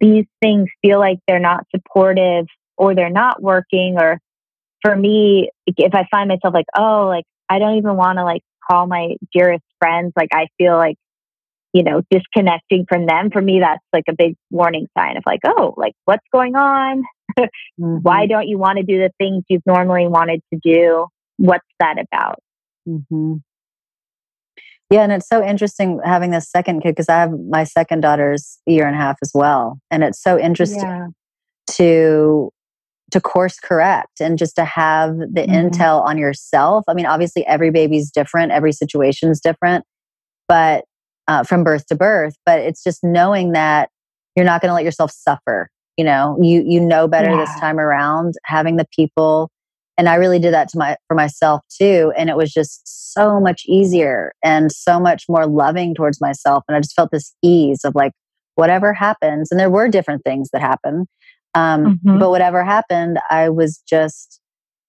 [0.00, 4.18] these things feel like they're not supportive or they're not working or
[4.80, 8.42] for me if I find myself like, oh, like I don't even want to like
[8.68, 10.96] call my dearest friends, like I feel like
[11.72, 15.40] you know, disconnecting from them, for me, that's like a big warning sign of like,
[15.46, 17.02] oh, like what's going on?
[17.38, 17.96] mm-hmm.
[18.02, 21.06] Why don't you want to do the things you've normally wanted to do?
[21.38, 22.38] What's that about?
[22.88, 23.34] Mm-hmm.
[24.90, 28.58] Yeah, and it's so interesting having this second kid because I have my second daughter's
[28.66, 31.06] year and a half as well, and it's so interesting yeah.
[31.70, 32.50] to
[33.12, 35.68] to course correct and just to have the mm-hmm.
[35.68, 36.84] intel on yourself.
[36.88, 39.86] I mean, obviously, every baby's different, every situation is different,
[40.46, 40.84] but
[41.28, 43.90] uh, from birth to birth, but it's just knowing that
[44.36, 45.68] you're not going to let yourself suffer.
[45.96, 47.36] You know, you you know better yeah.
[47.36, 48.34] this time around.
[48.44, 49.50] Having the people,
[49.98, 53.38] and I really did that to my for myself too, and it was just so
[53.38, 56.64] much easier and so much more loving towards myself.
[56.66, 58.12] And I just felt this ease of like
[58.54, 61.06] whatever happens, and there were different things that happened,
[61.54, 62.18] um, mm-hmm.
[62.18, 64.40] but whatever happened, I was just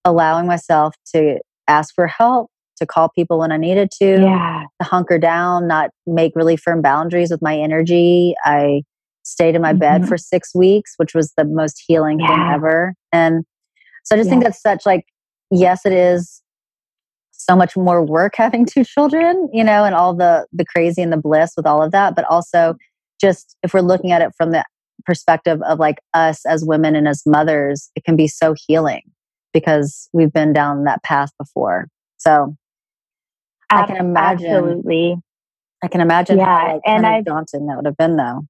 [0.06, 4.64] allowing myself to ask for help to call people when I needed to, Yeah.
[4.80, 8.34] to hunker down, not make really firm boundaries with my energy.
[8.44, 8.82] I
[9.22, 10.08] stayed in my bed Mhm.
[10.08, 12.94] for six weeks, which was the most healing thing ever.
[13.12, 13.44] And
[14.02, 15.04] so I just think that's such like,
[15.50, 16.42] yes, it is
[17.30, 21.12] so much more work having two children, you know, and all the the crazy and
[21.12, 22.74] the bliss with all of that, but also
[23.20, 24.64] just if we're looking at it from the
[25.06, 29.02] perspective of like us as women and as mothers, it can be so healing
[29.52, 31.88] because we've been down that path before.
[32.18, 32.56] So
[33.82, 34.46] I can imagine.
[34.46, 35.16] Absolutely.
[35.82, 38.42] I can imagine how Yeah, like, and kind of daunting that would have been though.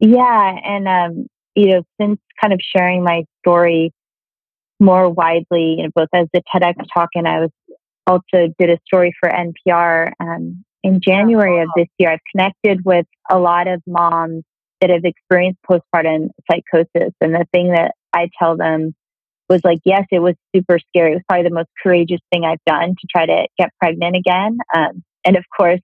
[0.00, 0.56] Yeah.
[0.64, 3.92] And, um, you know, since kind of sharing my story
[4.80, 7.50] more widely, you know, both as a TEDx talk and I was
[8.06, 12.10] also did a story for NPR um, in January of this year.
[12.10, 14.44] I've connected with a lot of moms
[14.80, 17.14] that have experienced postpartum psychosis.
[17.20, 18.94] And the thing that I tell them
[19.48, 21.12] was like, yes, it was super scary.
[21.12, 24.58] It was probably the most courageous thing I've done to try to get pregnant again.
[24.74, 25.80] Um, and of course,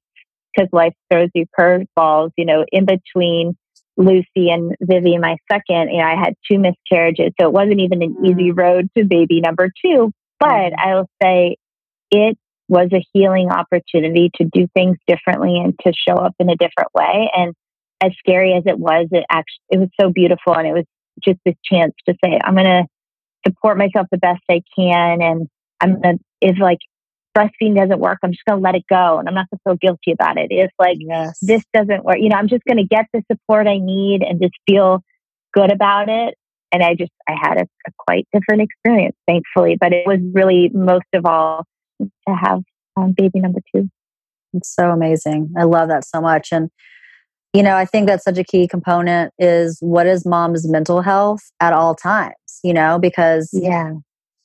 [0.55, 3.57] because life throws you curveballs, you know, in between
[3.96, 7.33] Lucy and Vivi, my second, you know, I had two miscarriages.
[7.40, 10.11] So it wasn't even an easy road to baby number two.
[10.38, 10.79] But Mhm.
[10.79, 11.57] I'll say
[12.11, 16.57] it was a healing opportunity to do things differently and to show up in a
[16.57, 17.31] different way.
[17.37, 17.55] And
[18.01, 20.87] as scary as it was, it actually it was so beautiful and it was
[21.23, 22.87] just this chance to say, I'm gonna
[23.46, 25.48] support myself the best I can and
[25.81, 26.79] I'm gonna if like
[27.37, 30.12] breastfeeding doesn't work, I'm just gonna let it go and I'm not gonna feel guilty
[30.12, 30.48] about it.
[30.50, 31.38] If like yes.
[31.40, 34.55] this doesn't work, you know, I'm just gonna get the support I need and just
[34.68, 35.03] feel
[35.53, 36.35] good about it.
[36.72, 39.76] And I just I had a, a quite different experience, thankfully.
[39.81, 41.64] But it was really most of all
[42.00, 42.62] to have
[42.96, 43.88] um, baby number two.
[44.53, 45.53] It's so amazing.
[45.59, 46.48] I love that so much.
[46.53, 46.70] And,
[47.52, 51.40] you know, I think that's such a key component is what is mom's mental health
[51.60, 53.94] at all times, you know, because, Yeah.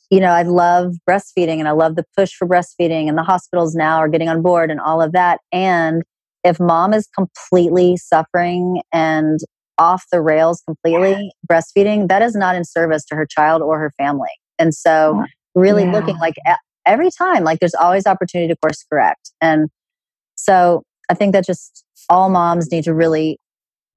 [0.10, 3.76] you know, I love breastfeeding and I love the push for breastfeeding and the hospitals
[3.76, 5.40] now are getting on board and all of that.
[5.52, 6.04] And
[6.44, 9.40] if mom is completely suffering and
[9.78, 13.92] off the rails completely breastfeeding, that is not in service to her child or her
[13.98, 14.30] family.
[14.58, 15.92] And so, really Yeah.
[15.92, 16.36] looking like
[16.86, 19.32] every time, like there's always opportunity to course correct.
[19.42, 19.70] And
[20.36, 23.40] so I think that just all moms need to really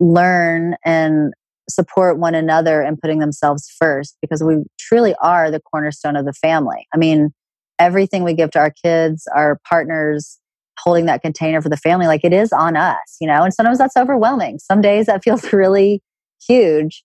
[0.01, 1.33] learn and
[1.69, 6.33] support one another in putting themselves first because we truly are the cornerstone of the
[6.33, 6.87] family.
[6.95, 7.31] I mean,
[7.79, 10.39] everything we give to our kids, our partners,
[10.79, 13.43] holding that container for the family, like it is on us, you know?
[13.43, 14.59] And sometimes that's overwhelming.
[14.59, 16.03] Some days that feels really
[16.47, 17.05] huge.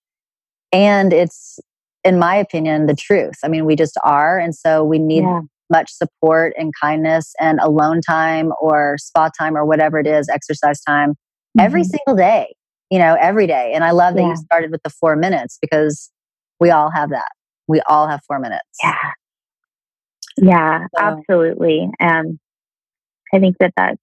[0.72, 1.60] And it's,
[2.04, 3.36] in my opinion, the truth.
[3.44, 4.40] I mean, we just are.
[4.40, 5.42] And so we need Yeah.
[5.72, 10.82] Much support and kindness and alone time or spa time or whatever it is, exercise
[10.82, 11.14] time
[11.60, 11.86] every Mhm.
[11.86, 12.54] single day,
[12.90, 13.72] you know, every day.
[13.74, 14.30] And I love that Yeah.
[14.30, 16.12] you started with the four minutes because
[16.60, 17.30] we all have that.
[17.68, 18.64] We all have four minutes.
[18.84, 19.12] Yeah.
[20.38, 21.90] Yeah, So- absolutely.
[22.00, 22.40] Um,
[23.34, 23.98] I think that that's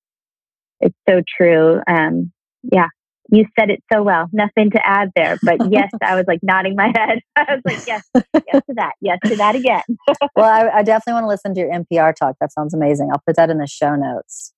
[0.80, 1.82] it's so true.
[1.86, 2.88] Um, yeah,
[3.30, 4.26] you said it so well.
[4.32, 7.20] Nothing to add there, but yes, I was like nodding my head.
[7.36, 9.82] I was like, yes, yes to that, yes to that again.
[10.36, 12.36] well, I, I definitely want to listen to your NPR talk.
[12.40, 13.10] That sounds amazing.
[13.12, 14.52] I'll put that in the show notes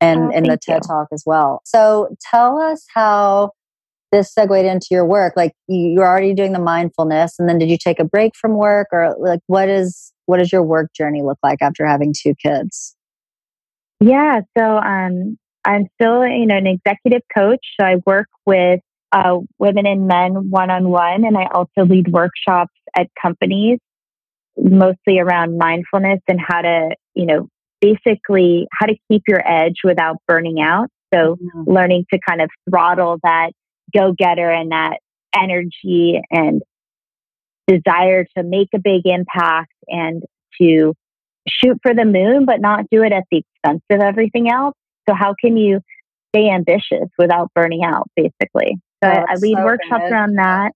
[0.00, 0.88] and Oh, in the TED you.
[0.88, 1.60] talk as well.
[1.64, 3.52] So tell us how
[4.12, 5.34] this segued into your work.
[5.36, 8.54] Like you- you're already doing the mindfulness, and then did you take a break from
[8.54, 12.34] work, or like what is what does your work journey look like after having two
[12.34, 12.94] kids?
[14.00, 15.38] Yeah, so um,
[15.68, 17.60] I'm still, you know, an executive coach.
[17.78, 18.80] So I work with
[19.12, 23.78] uh, women and men one on one, and I also lead workshops at companies,
[24.56, 27.48] mostly around mindfulness and how to, you know,
[27.82, 30.88] basically how to keep your edge without burning out.
[31.12, 33.50] So learning to kind of throttle that
[33.94, 34.98] go getter and that
[35.34, 36.62] energy and
[37.66, 40.22] desire to make a big impact and
[40.60, 40.94] to
[41.46, 44.74] shoot for the moon, but not do it at the expense of everything else.
[45.08, 45.80] So, how can you
[46.34, 48.78] stay ambitious without burning out, basically?
[49.02, 50.12] So, Oh, I, I lead so workshops good.
[50.12, 50.72] around that.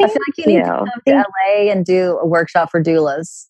[0.00, 0.72] I feel like you need to you.
[0.72, 3.46] come to LA and do a workshop for doulas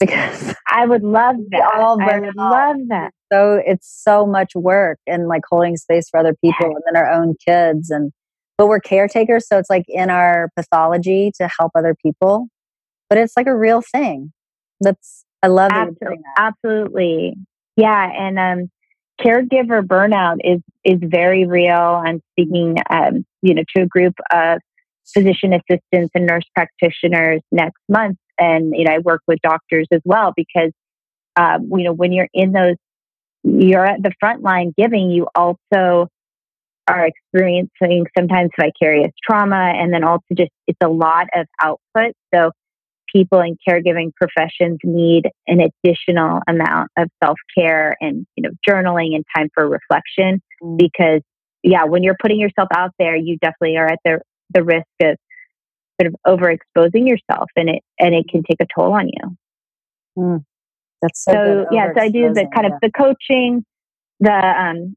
[0.00, 1.70] because I would love that.
[1.76, 3.12] all I would love that.
[3.32, 7.08] so it's so much work and like holding space for other people and then our
[7.10, 8.10] own kids and
[8.58, 12.48] but we're caretakers so it's like in our pathology to help other people
[13.08, 14.32] but it's like a real thing
[14.80, 16.18] that's i love Absolutely.
[16.36, 17.34] Absolutely.
[17.76, 18.10] Yeah.
[18.12, 18.70] And um,
[19.24, 22.02] caregiver burnout is, is very real.
[22.04, 24.58] I'm speaking, um, you know, to a group of
[25.12, 28.18] physician assistants and nurse practitioners next month.
[28.38, 30.72] And, you know, I work with doctors as well because,
[31.36, 32.76] um, you know, when you're in those,
[33.44, 36.08] you're at the front line giving, you also
[36.88, 39.72] are experiencing sometimes vicarious trauma.
[39.76, 42.14] And then also just, it's a lot of output.
[42.34, 42.52] So
[43.12, 49.24] people in caregiving professions need an additional amount of self-care and you know journaling and
[49.36, 50.78] time for reflection mm.
[50.78, 51.20] because
[51.62, 54.20] yeah when you're putting yourself out there you definitely are at the
[54.54, 55.16] the risk of
[56.00, 59.36] sort of overexposing yourself and it and it can take a toll on you
[60.18, 60.44] mm.
[61.00, 63.64] that's so, so yeah so i do the kind of the coaching
[64.20, 64.96] the um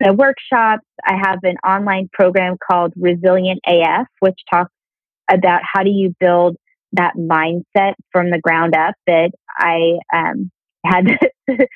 [0.00, 4.72] the workshops i have an online program called resilient af which talks
[5.30, 6.56] about how do you build
[6.92, 10.50] that mindset from the ground up that I um,
[10.84, 11.18] had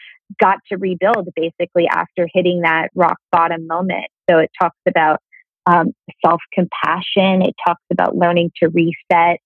[0.40, 4.06] got to rebuild basically after hitting that rock bottom moment.
[4.30, 5.20] So it talks about
[5.66, 5.92] um,
[6.24, 7.42] self compassion.
[7.42, 9.40] It talks about learning to reset.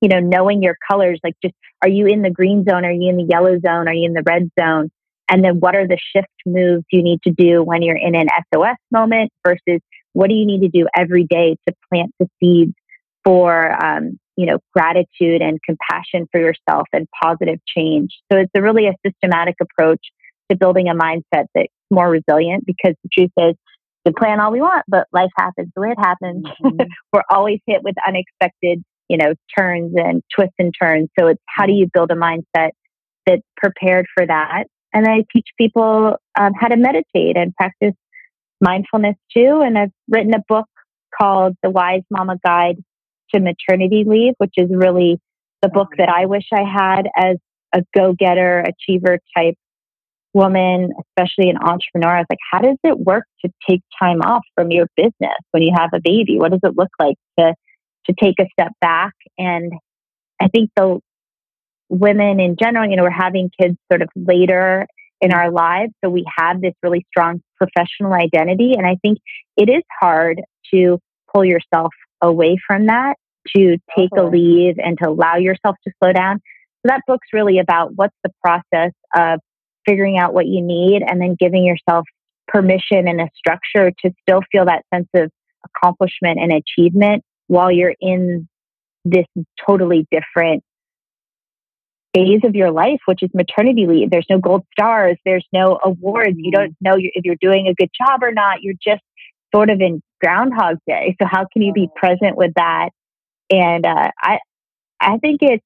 [0.00, 1.20] You know, knowing your colors.
[1.22, 2.86] Like, just are you in the green zone?
[2.86, 3.86] Are you in the yellow zone?
[3.86, 4.90] Are you in the red zone?
[5.30, 8.28] And then, what are the shift moves you need to do when you're in an
[8.52, 9.80] SOS moment versus
[10.12, 12.72] what do you need to do every day to plant the seeds
[13.30, 18.10] for um, you know gratitude and compassion for yourself and positive change.
[18.30, 20.00] So it's a really a systematic approach
[20.50, 23.54] to building a mindset that's more resilient because the truth is
[24.04, 26.44] we plan all we want but life happens the way it happens.
[26.44, 26.88] Mm-hmm.
[27.12, 31.08] we're always hit with unexpected you know turns and twists and turns.
[31.16, 32.70] So it's how do you build a mindset
[33.26, 34.64] that's prepared for that?
[34.92, 37.94] And i teach people um, how to meditate and practice
[38.60, 39.62] mindfulness too.
[39.64, 40.66] And i've written a book
[41.16, 42.76] called the wise mama guide
[43.34, 45.18] to maternity leave, which is really
[45.62, 46.02] the book mm-hmm.
[46.02, 47.36] that I wish I had as
[47.74, 49.54] a go getter, achiever type
[50.32, 52.16] woman, especially an entrepreneur.
[52.16, 55.62] I was like, how does it work to take time off from your business when
[55.62, 56.38] you have a baby?
[56.38, 57.54] What does it look like to
[58.06, 59.12] to take a step back?
[59.38, 59.72] And
[60.40, 61.00] I think the
[61.88, 64.86] women in general, you know, we're having kids sort of later
[65.20, 65.92] in our lives.
[66.02, 68.72] So we have this really strong professional identity.
[68.76, 69.18] And I think
[69.56, 70.40] it is hard
[70.72, 70.98] to
[71.32, 73.14] pull yourself away from that
[73.56, 76.40] to take a leave and to allow yourself to slow down.
[76.82, 79.40] So that book's really about what's the process of
[79.86, 82.04] figuring out what you need and then giving yourself
[82.48, 85.30] permission and a structure to still feel that sense of
[85.64, 88.48] accomplishment and achievement while you're in
[89.04, 89.26] this
[89.66, 90.62] totally different
[92.14, 94.10] phase of your life, which is maternity leave.
[94.10, 96.34] There's no gold stars, there's no awards.
[96.36, 96.60] You mm-hmm.
[96.60, 98.62] don't know if you're doing a good job or not.
[98.62, 99.02] You're just
[99.54, 101.16] sort of in Groundhog Day.
[101.20, 102.90] So how can you be present with that?
[103.50, 104.38] And uh, I,
[105.00, 105.64] I think it's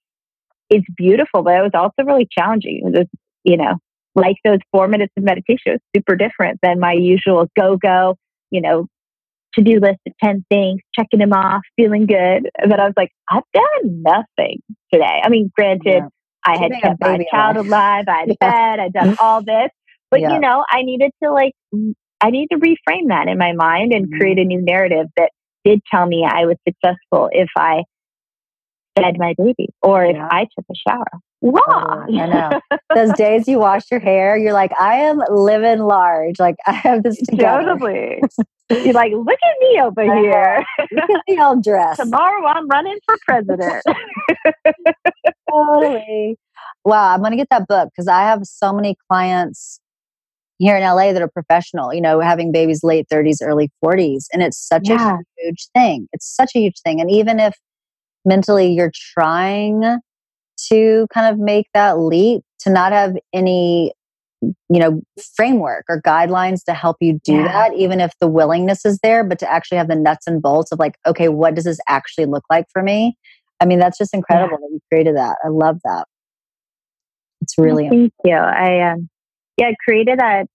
[0.70, 2.82] it's beautiful, but it was also really challenging.
[2.86, 3.06] It was,
[3.44, 3.74] you know,
[4.14, 8.16] like those four minutes of meditation was super different than my usual go go,
[8.50, 8.86] you know,
[9.54, 12.50] to do list of 10 things, checking them off, feeling good.
[12.68, 14.60] But I was like, I've done nothing
[14.92, 15.20] today.
[15.22, 16.08] I mean, granted, yeah.
[16.46, 18.50] I had kept my child alive, I had yeah.
[18.50, 19.70] fed, I'd done all this.
[20.10, 20.34] But, yeah.
[20.34, 21.52] you know, I needed to like
[22.20, 24.48] I need to reframe that in my mind and create a mm.
[24.48, 25.30] new narrative that
[25.64, 27.84] did tell me I was successful if I
[28.96, 30.28] fed my baby or if yeah.
[30.30, 31.20] I took a shower.
[31.40, 31.60] Wow.
[31.68, 32.60] Oh, I know.
[32.94, 36.38] Those days you wash your hair, you're like, I am living large.
[36.38, 37.76] Like I have this together.
[37.76, 38.22] Totally.
[38.70, 40.64] you're like, look at me over here.
[40.92, 42.00] look at me all dressed.
[42.00, 43.82] Tomorrow I'm running for president.
[45.50, 46.38] totally.
[46.84, 49.80] Wow, I'm gonna get that book because I have so many clients
[50.58, 54.24] here in LA that are professional, you know, having babies late 30s, early 40s.
[54.32, 55.16] And it's such yeah.
[55.16, 56.08] a huge thing.
[56.12, 57.00] It's such a huge thing.
[57.00, 57.54] And even if
[58.24, 59.98] mentally you're trying
[60.68, 63.92] to kind of make that leap, to not have any,
[64.40, 65.02] you know,
[65.36, 67.44] framework or guidelines to help you do yeah.
[67.44, 70.72] that, even if the willingness is there, but to actually have the nuts and bolts
[70.72, 73.16] of like, okay, what does this actually look like for me?
[73.60, 74.66] I mean, that's just incredible yeah.
[74.66, 75.36] that you created that.
[75.44, 76.06] I love that.
[77.42, 78.34] It's really thank you.
[78.34, 79.10] I um
[79.56, 80.46] yeah, I created that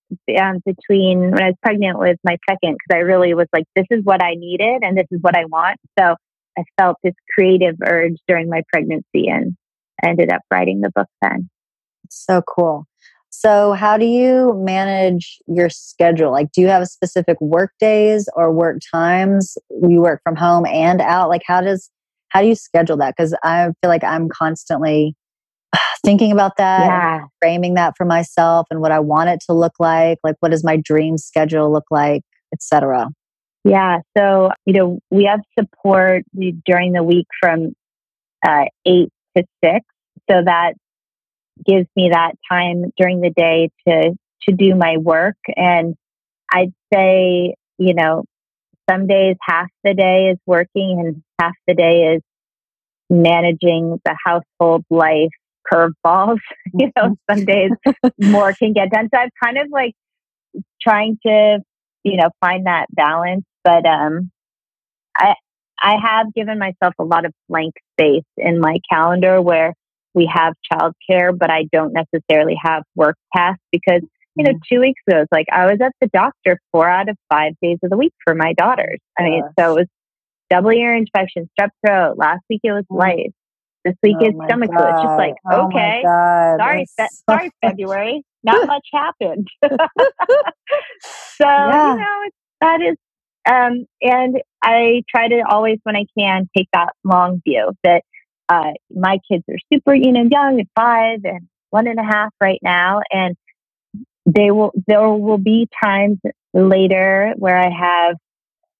[0.41, 3.85] um, between when I was pregnant with my second because I really was like, this
[3.89, 5.77] is what I needed and this is what I want.
[5.97, 6.15] So
[6.57, 9.55] I felt this creative urge during my pregnancy and
[10.03, 11.49] ended up writing the book then.
[12.09, 12.85] So cool.
[13.31, 16.31] So, how do you manage your schedule?
[16.31, 19.55] Like, do you have specific work days or work times?
[19.69, 21.29] You work from home and out.
[21.29, 21.89] Like, how does
[22.29, 23.15] how do you schedule that?
[23.15, 25.15] Because I feel like I'm constantly
[26.05, 27.25] thinking about that, yeah.
[27.39, 30.63] framing that for myself and what I want it to look like, like what does
[30.63, 32.23] my dream schedule look like,
[32.53, 33.09] etc.
[33.63, 36.23] Yeah, so you know we have support
[36.65, 37.73] during the week from
[38.47, 39.85] uh, eight to six,
[40.29, 40.73] so that
[41.65, 45.35] gives me that time during the day to to do my work.
[45.55, 45.95] And
[46.51, 48.23] I'd say you know
[48.89, 52.21] some days half the day is working and half the day is
[53.09, 55.29] managing the household life
[55.71, 56.39] curveballs.
[56.73, 57.71] you know, some days
[58.19, 59.09] more can get done.
[59.13, 59.93] So I'm kind of like
[60.81, 61.59] trying to,
[62.03, 63.45] you know, find that balance.
[63.63, 64.31] But um,
[65.17, 65.33] I
[65.81, 69.73] I have given myself a lot of blank space in my calendar where
[70.13, 74.01] we have childcare, but I don't necessarily have work tasks because,
[74.35, 74.75] you know, mm-hmm.
[74.75, 77.77] two weeks ago, it's like I was at the doctor four out of five days
[77.83, 78.99] of the week for my daughters.
[79.17, 79.87] I mean, so it was
[80.49, 82.17] double ear infection, strep throat.
[82.17, 82.97] Last week it was mm.
[83.89, 84.85] This week oh is stomach flu.
[84.85, 88.23] It's just like, oh okay, sorry, fe- sorry, February.
[88.43, 89.47] Not much happened.
[89.63, 89.77] so,
[91.39, 91.93] yeah.
[91.93, 92.29] you know,
[92.61, 92.95] that is,
[93.49, 98.03] um, and I try to always, when I can, take that long view that
[98.47, 102.29] uh, my kids are super, you know, young at five and one and a half
[102.39, 103.01] right now.
[103.11, 103.35] And
[104.25, 106.19] they will, there will be times
[106.53, 108.15] later where I have,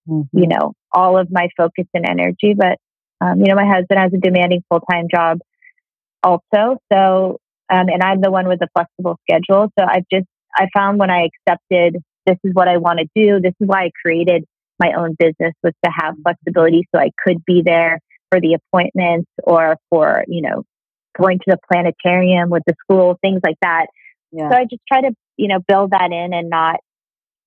[0.08, 0.38] mm-hmm.
[0.38, 2.54] you know, all of my focus and energy.
[2.56, 2.78] But,
[3.22, 5.40] um, you know, my husband has a demanding full time job
[6.24, 6.78] also.
[6.92, 7.40] So,
[7.72, 9.72] um, and I'm the one with the flexible schedule.
[9.78, 13.40] So I've just, I found when I accepted this is what I want to do,
[13.40, 14.46] this is why I created
[14.80, 18.00] my own business was to have flexibility so I could be there
[18.32, 20.64] for the appointments or for, you know,
[21.18, 23.88] going to the planetarium with the school, things like that.
[24.32, 24.50] Yeah.
[24.50, 26.78] So I just try to, you know, build that in and not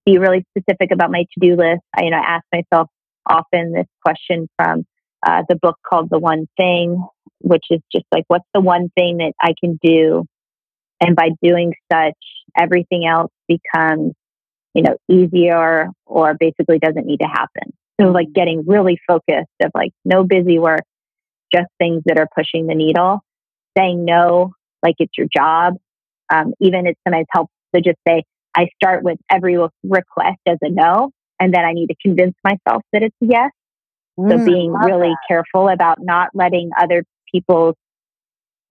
[0.05, 1.83] be really specific about my to-do list.
[1.97, 2.89] I, you know, ask myself
[3.27, 4.85] often this question from
[5.23, 7.07] uh, the book called The One Thing,
[7.41, 10.25] which is just like, what's the one thing that I can do?
[11.01, 12.17] And by doing such,
[12.59, 14.13] everything else becomes,
[14.75, 17.73] you know, easier or basically doesn't need to happen.
[18.01, 20.83] So like getting really focused of like no busy work,
[21.53, 23.21] just things that are pushing the needle,
[23.77, 24.53] saying no,
[24.83, 25.75] like it's your job.
[26.33, 28.25] Um, even it's sometimes helps to just say,
[28.57, 31.11] I start with every request as a no,
[31.41, 33.27] and then I need to convince myself that it's a
[34.19, 34.27] yes.
[34.27, 35.17] Mm, so being really that.
[35.29, 37.77] careful about not letting other people's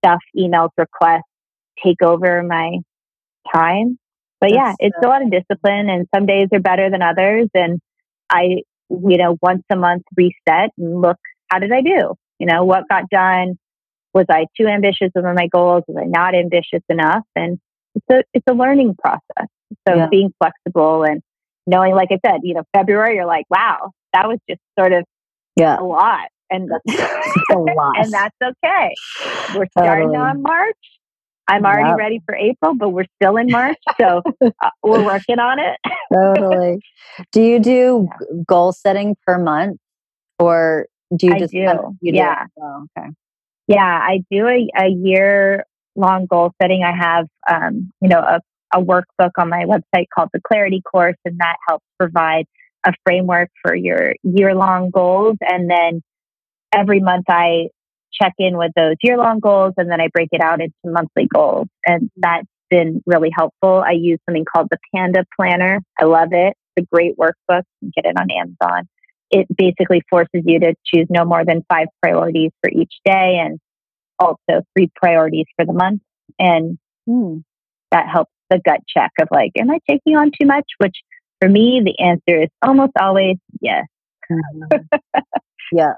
[0.04, 1.22] stuff, emails, requests
[1.84, 2.78] take over my
[3.52, 3.98] time.
[4.40, 7.02] But That's yeah, it's so a lot of discipline and some days are better than
[7.02, 7.48] others.
[7.54, 7.80] And
[8.30, 8.62] I
[9.04, 11.18] you know, once a month reset and look,
[11.48, 12.14] how did I do?
[12.38, 13.58] You know, what got done?
[14.14, 15.84] Was I too ambitious with my goals?
[15.88, 17.24] Was I not ambitious enough?
[17.34, 17.58] And
[17.94, 19.48] it's a, it's a learning process.
[19.88, 20.08] So yeah.
[20.10, 21.22] being flexible and
[21.66, 25.04] knowing, like I said, you know, February, you're like, wow, that was just sort of
[25.56, 25.78] yeah.
[25.78, 26.28] a lot.
[26.50, 27.00] And that's
[27.50, 27.96] a lot.
[27.98, 28.94] and that's okay.
[29.54, 30.16] We're starting totally.
[30.16, 30.76] on March.
[31.48, 31.98] I'm already yep.
[31.98, 35.76] ready for April, but we're still in March, so uh, we're working on it.
[36.12, 36.80] totally.
[37.32, 38.42] Do you do yeah.
[38.46, 39.78] goal setting per month,
[40.38, 41.54] or do you just?
[41.54, 41.66] I do.
[41.66, 42.44] Kind of, you yeah.
[42.44, 42.62] Do?
[42.62, 43.08] Oh, okay.
[43.66, 45.64] Yeah, I do a, a year
[45.96, 46.84] long goal setting.
[46.84, 48.40] I have, um, you know, a,
[48.74, 52.46] a workbook on my website called the Clarity Course, and that helps provide
[52.86, 55.36] a framework for your year long goals.
[55.40, 56.02] And then
[56.74, 57.68] every month I
[58.12, 61.26] check in with those year long goals and then I break it out into monthly
[61.32, 61.68] goals.
[61.86, 63.82] And that's been really helpful.
[63.86, 65.80] I use something called the Panda Planner.
[66.00, 66.56] I love it.
[66.76, 67.62] It's a great workbook.
[67.80, 68.88] You can get it on Amazon.
[69.30, 73.58] It basically forces you to choose no more than five priorities for each day and
[74.18, 76.02] also three priorities for the month.
[76.38, 77.38] And hmm,
[77.90, 80.66] that helps the gut check of like, am I taking on too much?
[80.78, 80.96] Which
[81.42, 83.86] for me, the answer is almost always yes.
[84.30, 85.20] Mm-hmm.
[85.72, 85.94] yeah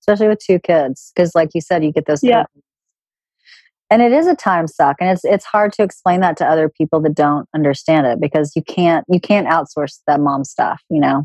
[0.00, 2.44] especially with two kids because like you said you get those yeah.
[3.90, 6.68] and it is a time suck and it's it's hard to explain that to other
[6.68, 11.00] people that don't understand it because you can't you can't outsource that mom stuff you
[11.00, 11.24] know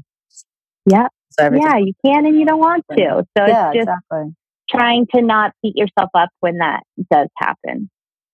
[0.85, 4.35] yeah so yeah you can and you don't want to so yeah, it's just exactly.
[4.69, 7.89] trying to not beat yourself up when that does happen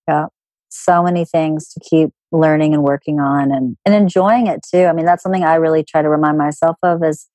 [0.08, 0.26] yeah
[0.72, 4.92] so many things to keep learning and working on and, and enjoying it too i
[4.92, 7.28] mean that's something i really try to remind myself of is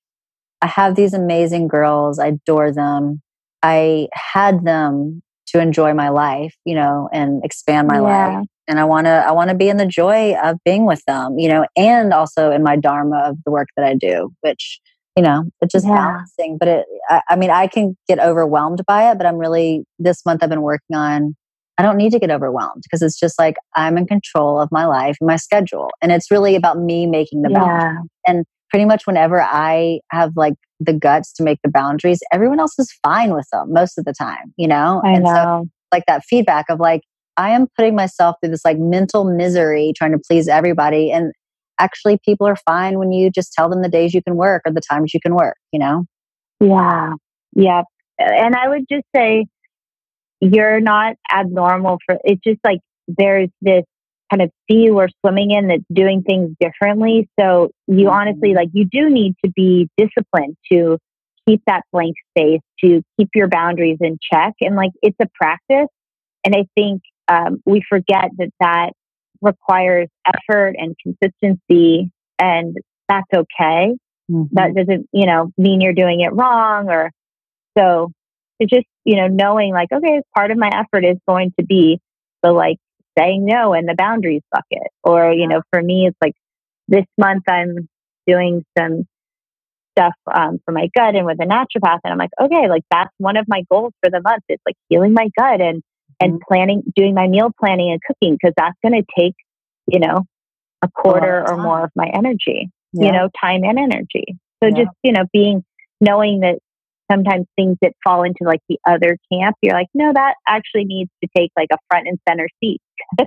[0.61, 2.19] I have these amazing girls.
[2.19, 3.21] I adore them.
[3.61, 8.37] I had them to enjoy my life, you know, and expand my yeah.
[8.37, 8.47] life.
[8.67, 11.39] And I want to, I want to be in the joy of being with them,
[11.39, 14.81] you know, and also in my dharma of the work that I do, which,
[15.15, 15.95] you know, it's just yeah.
[15.95, 16.57] balancing.
[16.57, 20.25] But it, I, I mean, I can get overwhelmed by it, but I'm really, this
[20.25, 21.35] month I've been working on,
[21.77, 24.85] I don't need to get overwhelmed because it's just like I'm in control of my
[24.85, 25.89] life and my schedule.
[26.01, 27.59] And it's really about me making the yeah.
[27.59, 28.09] balance.
[28.25, 32.77] And pretty much whenever I have like the guts to make the boundaries, everyone else
[32.79, 35.01] is fine with them most of the time, you know?
[35.03, 35.33] I and know.
[35.33, 37.01] So, like that feedback of like,
[37.37, 41.11] I am putting myself through this like mental misery trying to please everybody.
[41.11, 41.31] And
[41.79, 44.73] actually, people are fine when you just tell them the days you can work or
[44.73, 46.05] the times you can work, you know?
[46.59, 47.13] Yeah.
[47.55, 47.83] Yeah.
[48.17, 49.45] And I would just say,
[50.39, 53.83] you're not abnormal for it's just like there's this
[54.29, 57.29] kind of sea we're swimming in that's doing things differently.
[57.39, 58.09] So you mm-hmm.
[58.09, 60.97] honestly, like, you do need to be disciplined to
[61.47, 64.53] keep that blank space, to keep your boundaries in check.
[64.59, 65.87] And like, it's a practice.
[66.45, 68.91] And I think um, we forget that that
[69.41, 72.75] requires effort and consistency, and
[73.07, 73.95] that's okay.
[74.29, 74.43] Mm-hmm.
[74.51, 77.11] That doesn't, you know, mean you're doing it wrong or
[77.77, 78.11] So
[78.59, 81.99] it's just, you know, knowing like, okay, part of my effort is going to be
[82.43, 82.77] the like
[83.17, 84.87] saying no and the boundaries bucket.
[85.03, 86.33] Or, you know, for me, it's like
[86.87, 87.87] this month I'm
[88.25, 89.07] doing some
[89.97, 91.99] stuff um, for my gut and with a naturopath.
[92.03, 94.43] And I'm like, okay, like that's one of my goals for the month.
[94.49, 96.25] It's like healing my gut and, mm-hmm.
[96.25, 99.35] and planning, doing my meal planning and cooking because that's going to take,
[99.87, 100.25] you know,
[100.83, 103.05] a quarter or more of my energy, yeah.
[103.05, 104.37] you know, time and energy.
[104.61, 104.83] So yeah.
[104.83, 105.63] just, you know, being,
[105.99, 106.59] knowing that
[107.11, 111.11] sometimes things that fall into like the other camp, you're like, no, that actually needs
[111.23, 112.81] to take like a front and center seat.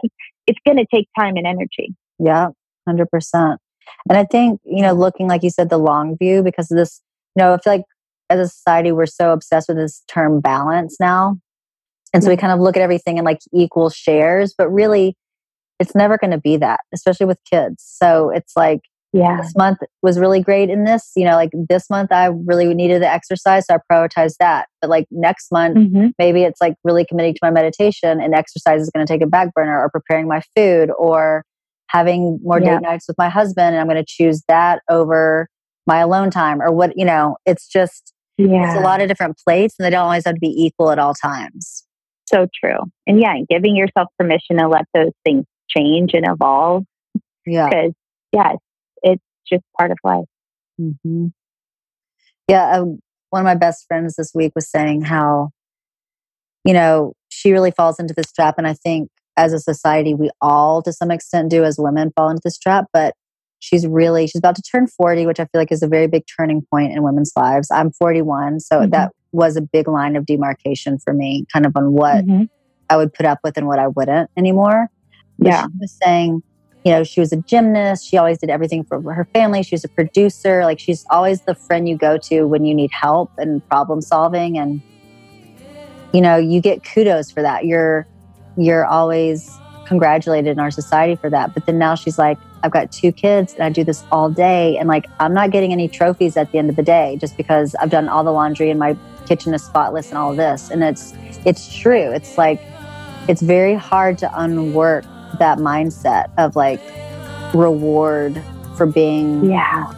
[0.47, 1.95] it's going to take time and energy.
[2.19, 2.49] Yeah,
[2.89, 3.57] 100%.
[4.09, 7.01] And I think, you know, looking, like you said, the long view, because of this,
[7.37, 7.85] you know, I feel like
[8.29, 11.37] as a society, we're so obsessed with this term balance now.
[12.13, 12.41] And so we mm-hmm.
[12.41, 15.17] kind of look at everything in like equal shares, but really
[15.79, 17.83] it's never going to be that, especially with kids.
[17.85, 18.81] So it's like,
[19.13, 22.73] yeah this month was really great in this you know like this month i really
[22.75, 26.09] needed the exercise so i prioritized that but like next month mm-hmm.
[26.19, 29.27] maybe it's like really committing to my meditation and exercise is going to take a
[29.27, 31.45] back burner or preparing my food or
[31.89, 32.75] having more yeah.
[32.75, 35.49] date nights with my husband and i'm going to choose that over
[35.87, 38.71] my alone time or what you know it's just yeah.
[38.71, 40.99] it's a lot of different plates and they don't always have to be equal at
[40.99, 41.85] all times
[42.27, 46.85] so true and yeah giving yourself permission to let those things change and evolve
[47.45, 47.93] yeah because
[48.33, 48.53] yeah
[49.51, 50.27] just part of life.
[50.81, 51.27] Mm-hmm.
[52.49, 52.79] Yeah.
[52.79, 55.51] Um, one of my best friends this week was saying how,
[56.65, 58.57] you know, she really falls into this trap.
[58.59, 62.29] And I think as a society, we all to some extent do as women fall
[62.29, 62.87] into this trap.
[62.93, 63.15] But
[63.61, 66.25] she's really, she's about to turn 40, which I feel like is a very big
[66.37, 67.71] turning point in women's lives.
[67.71, 68.61] I'm 41.
[68.61, 68.91] So mm-hmm.
[68.91, 72.45] that was a big line of demarcation for me, kind of on what mm-hmm.
[72.89, 74.89] I would put up with and what I wouldn't anymore.
[75.39, 75.63] But yeah.
[75.63, 76.43] She was saying,
[76.85, 78.07] you know, she was a gymnast.
[78.07, 79.63] She always did everything for her family.
[79.63, 80.65] She was a producer.
[80.65, 84.59] Like she's always the friend you go to when you need help and problem solving.
[84.59, 84.81] And,
[86.13, 87.67] you know, you get kudos for that.
[87.67, 88.07] You're,
[88.57, 91.53] you're always congratulated in our society for that.
[91.53, 94.79] But then now she's like, I've got two kids and I do this all day.
[94.79, 97.75] And like, I'm not getting any trophies at the end of the day just because
[97.75, 100.71] I've done all the laundry and my kitchen is spotless and all this.
[100.71, 101.13] And it's,
[101.45, 102.11] it's true.
[102.11, 102.61] It's like,
[103.29, 105.05] it's very hard to unwork
[105.39, 106.81] that mindset of like
[107.55, 108.43] reward
[108.77, 109.93] for being yeah.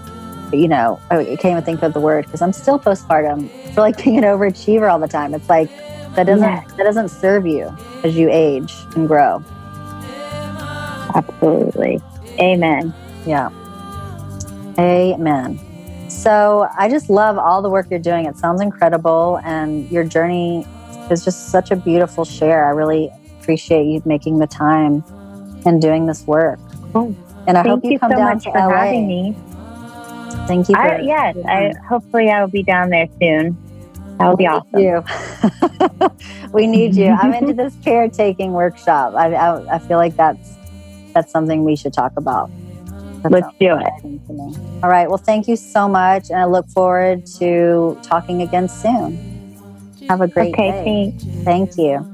[0.52, 3.48] you know i can't even think of the word because i'm still postpartum.
[3.74, 5.32] For like being an overachiever all the time.
[5.34, 5.70] It's like
[6.14, 7.74] that doesn't that doesn't serve you
[8.04, 9.42] as you age and grow.
[11.14, 12.00] Absolutely.
[12.38, 12.92] Amen.
[13.26, 13.48] Yeah.
[14.78, 15.58] Amen.
[16.10, 18.26] So i just love all the work you're doing.
[18.26, 20.66] It sounds incredible and your journey
[21.10, 22.66] is just such a beautiful share.
[22.66, 23.10] I really
[23.40, 25.02] appreciate you making the time
[25.66, 26.58] and doing this work.
[26.94, 27.14] Oh,
[27.46, 28.70] and I hope you, you come so down much to for LA.
[28.70, 29.36] having me.
[30.46, 30.76] Thank you.
[30.76, 33.56] I, yes, I hopefully I will be down there soon.
[34.18, 34.78] That would be awesome.
[34.78, 35.02] You.
[36.52, 37.08] we need you.
[37.08, 39.14] I'm into this caretaking workshop.
[39.14, 40.56] I, I, I feel like that's
[41.12, 42.50] that's something we should talk about.
[43.22, 43.92] That's Let's do it.
[44.82, 45.08] All right.
[45.08, 49.16] Well, thank you so much, and I look forward to talking again soon.
[50.08, 51.14] Have a great okay, day.
[51.44, 51.44] Thanks.
[51.44, 52.06] Thank you.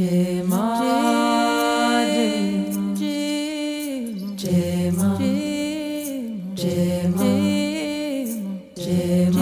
[0.00, 0.80] Jai Ma
[4.34, 5.18] Jai Ma
[6.56, 7.28] Jai Ma
[8.74, 9.39] Jai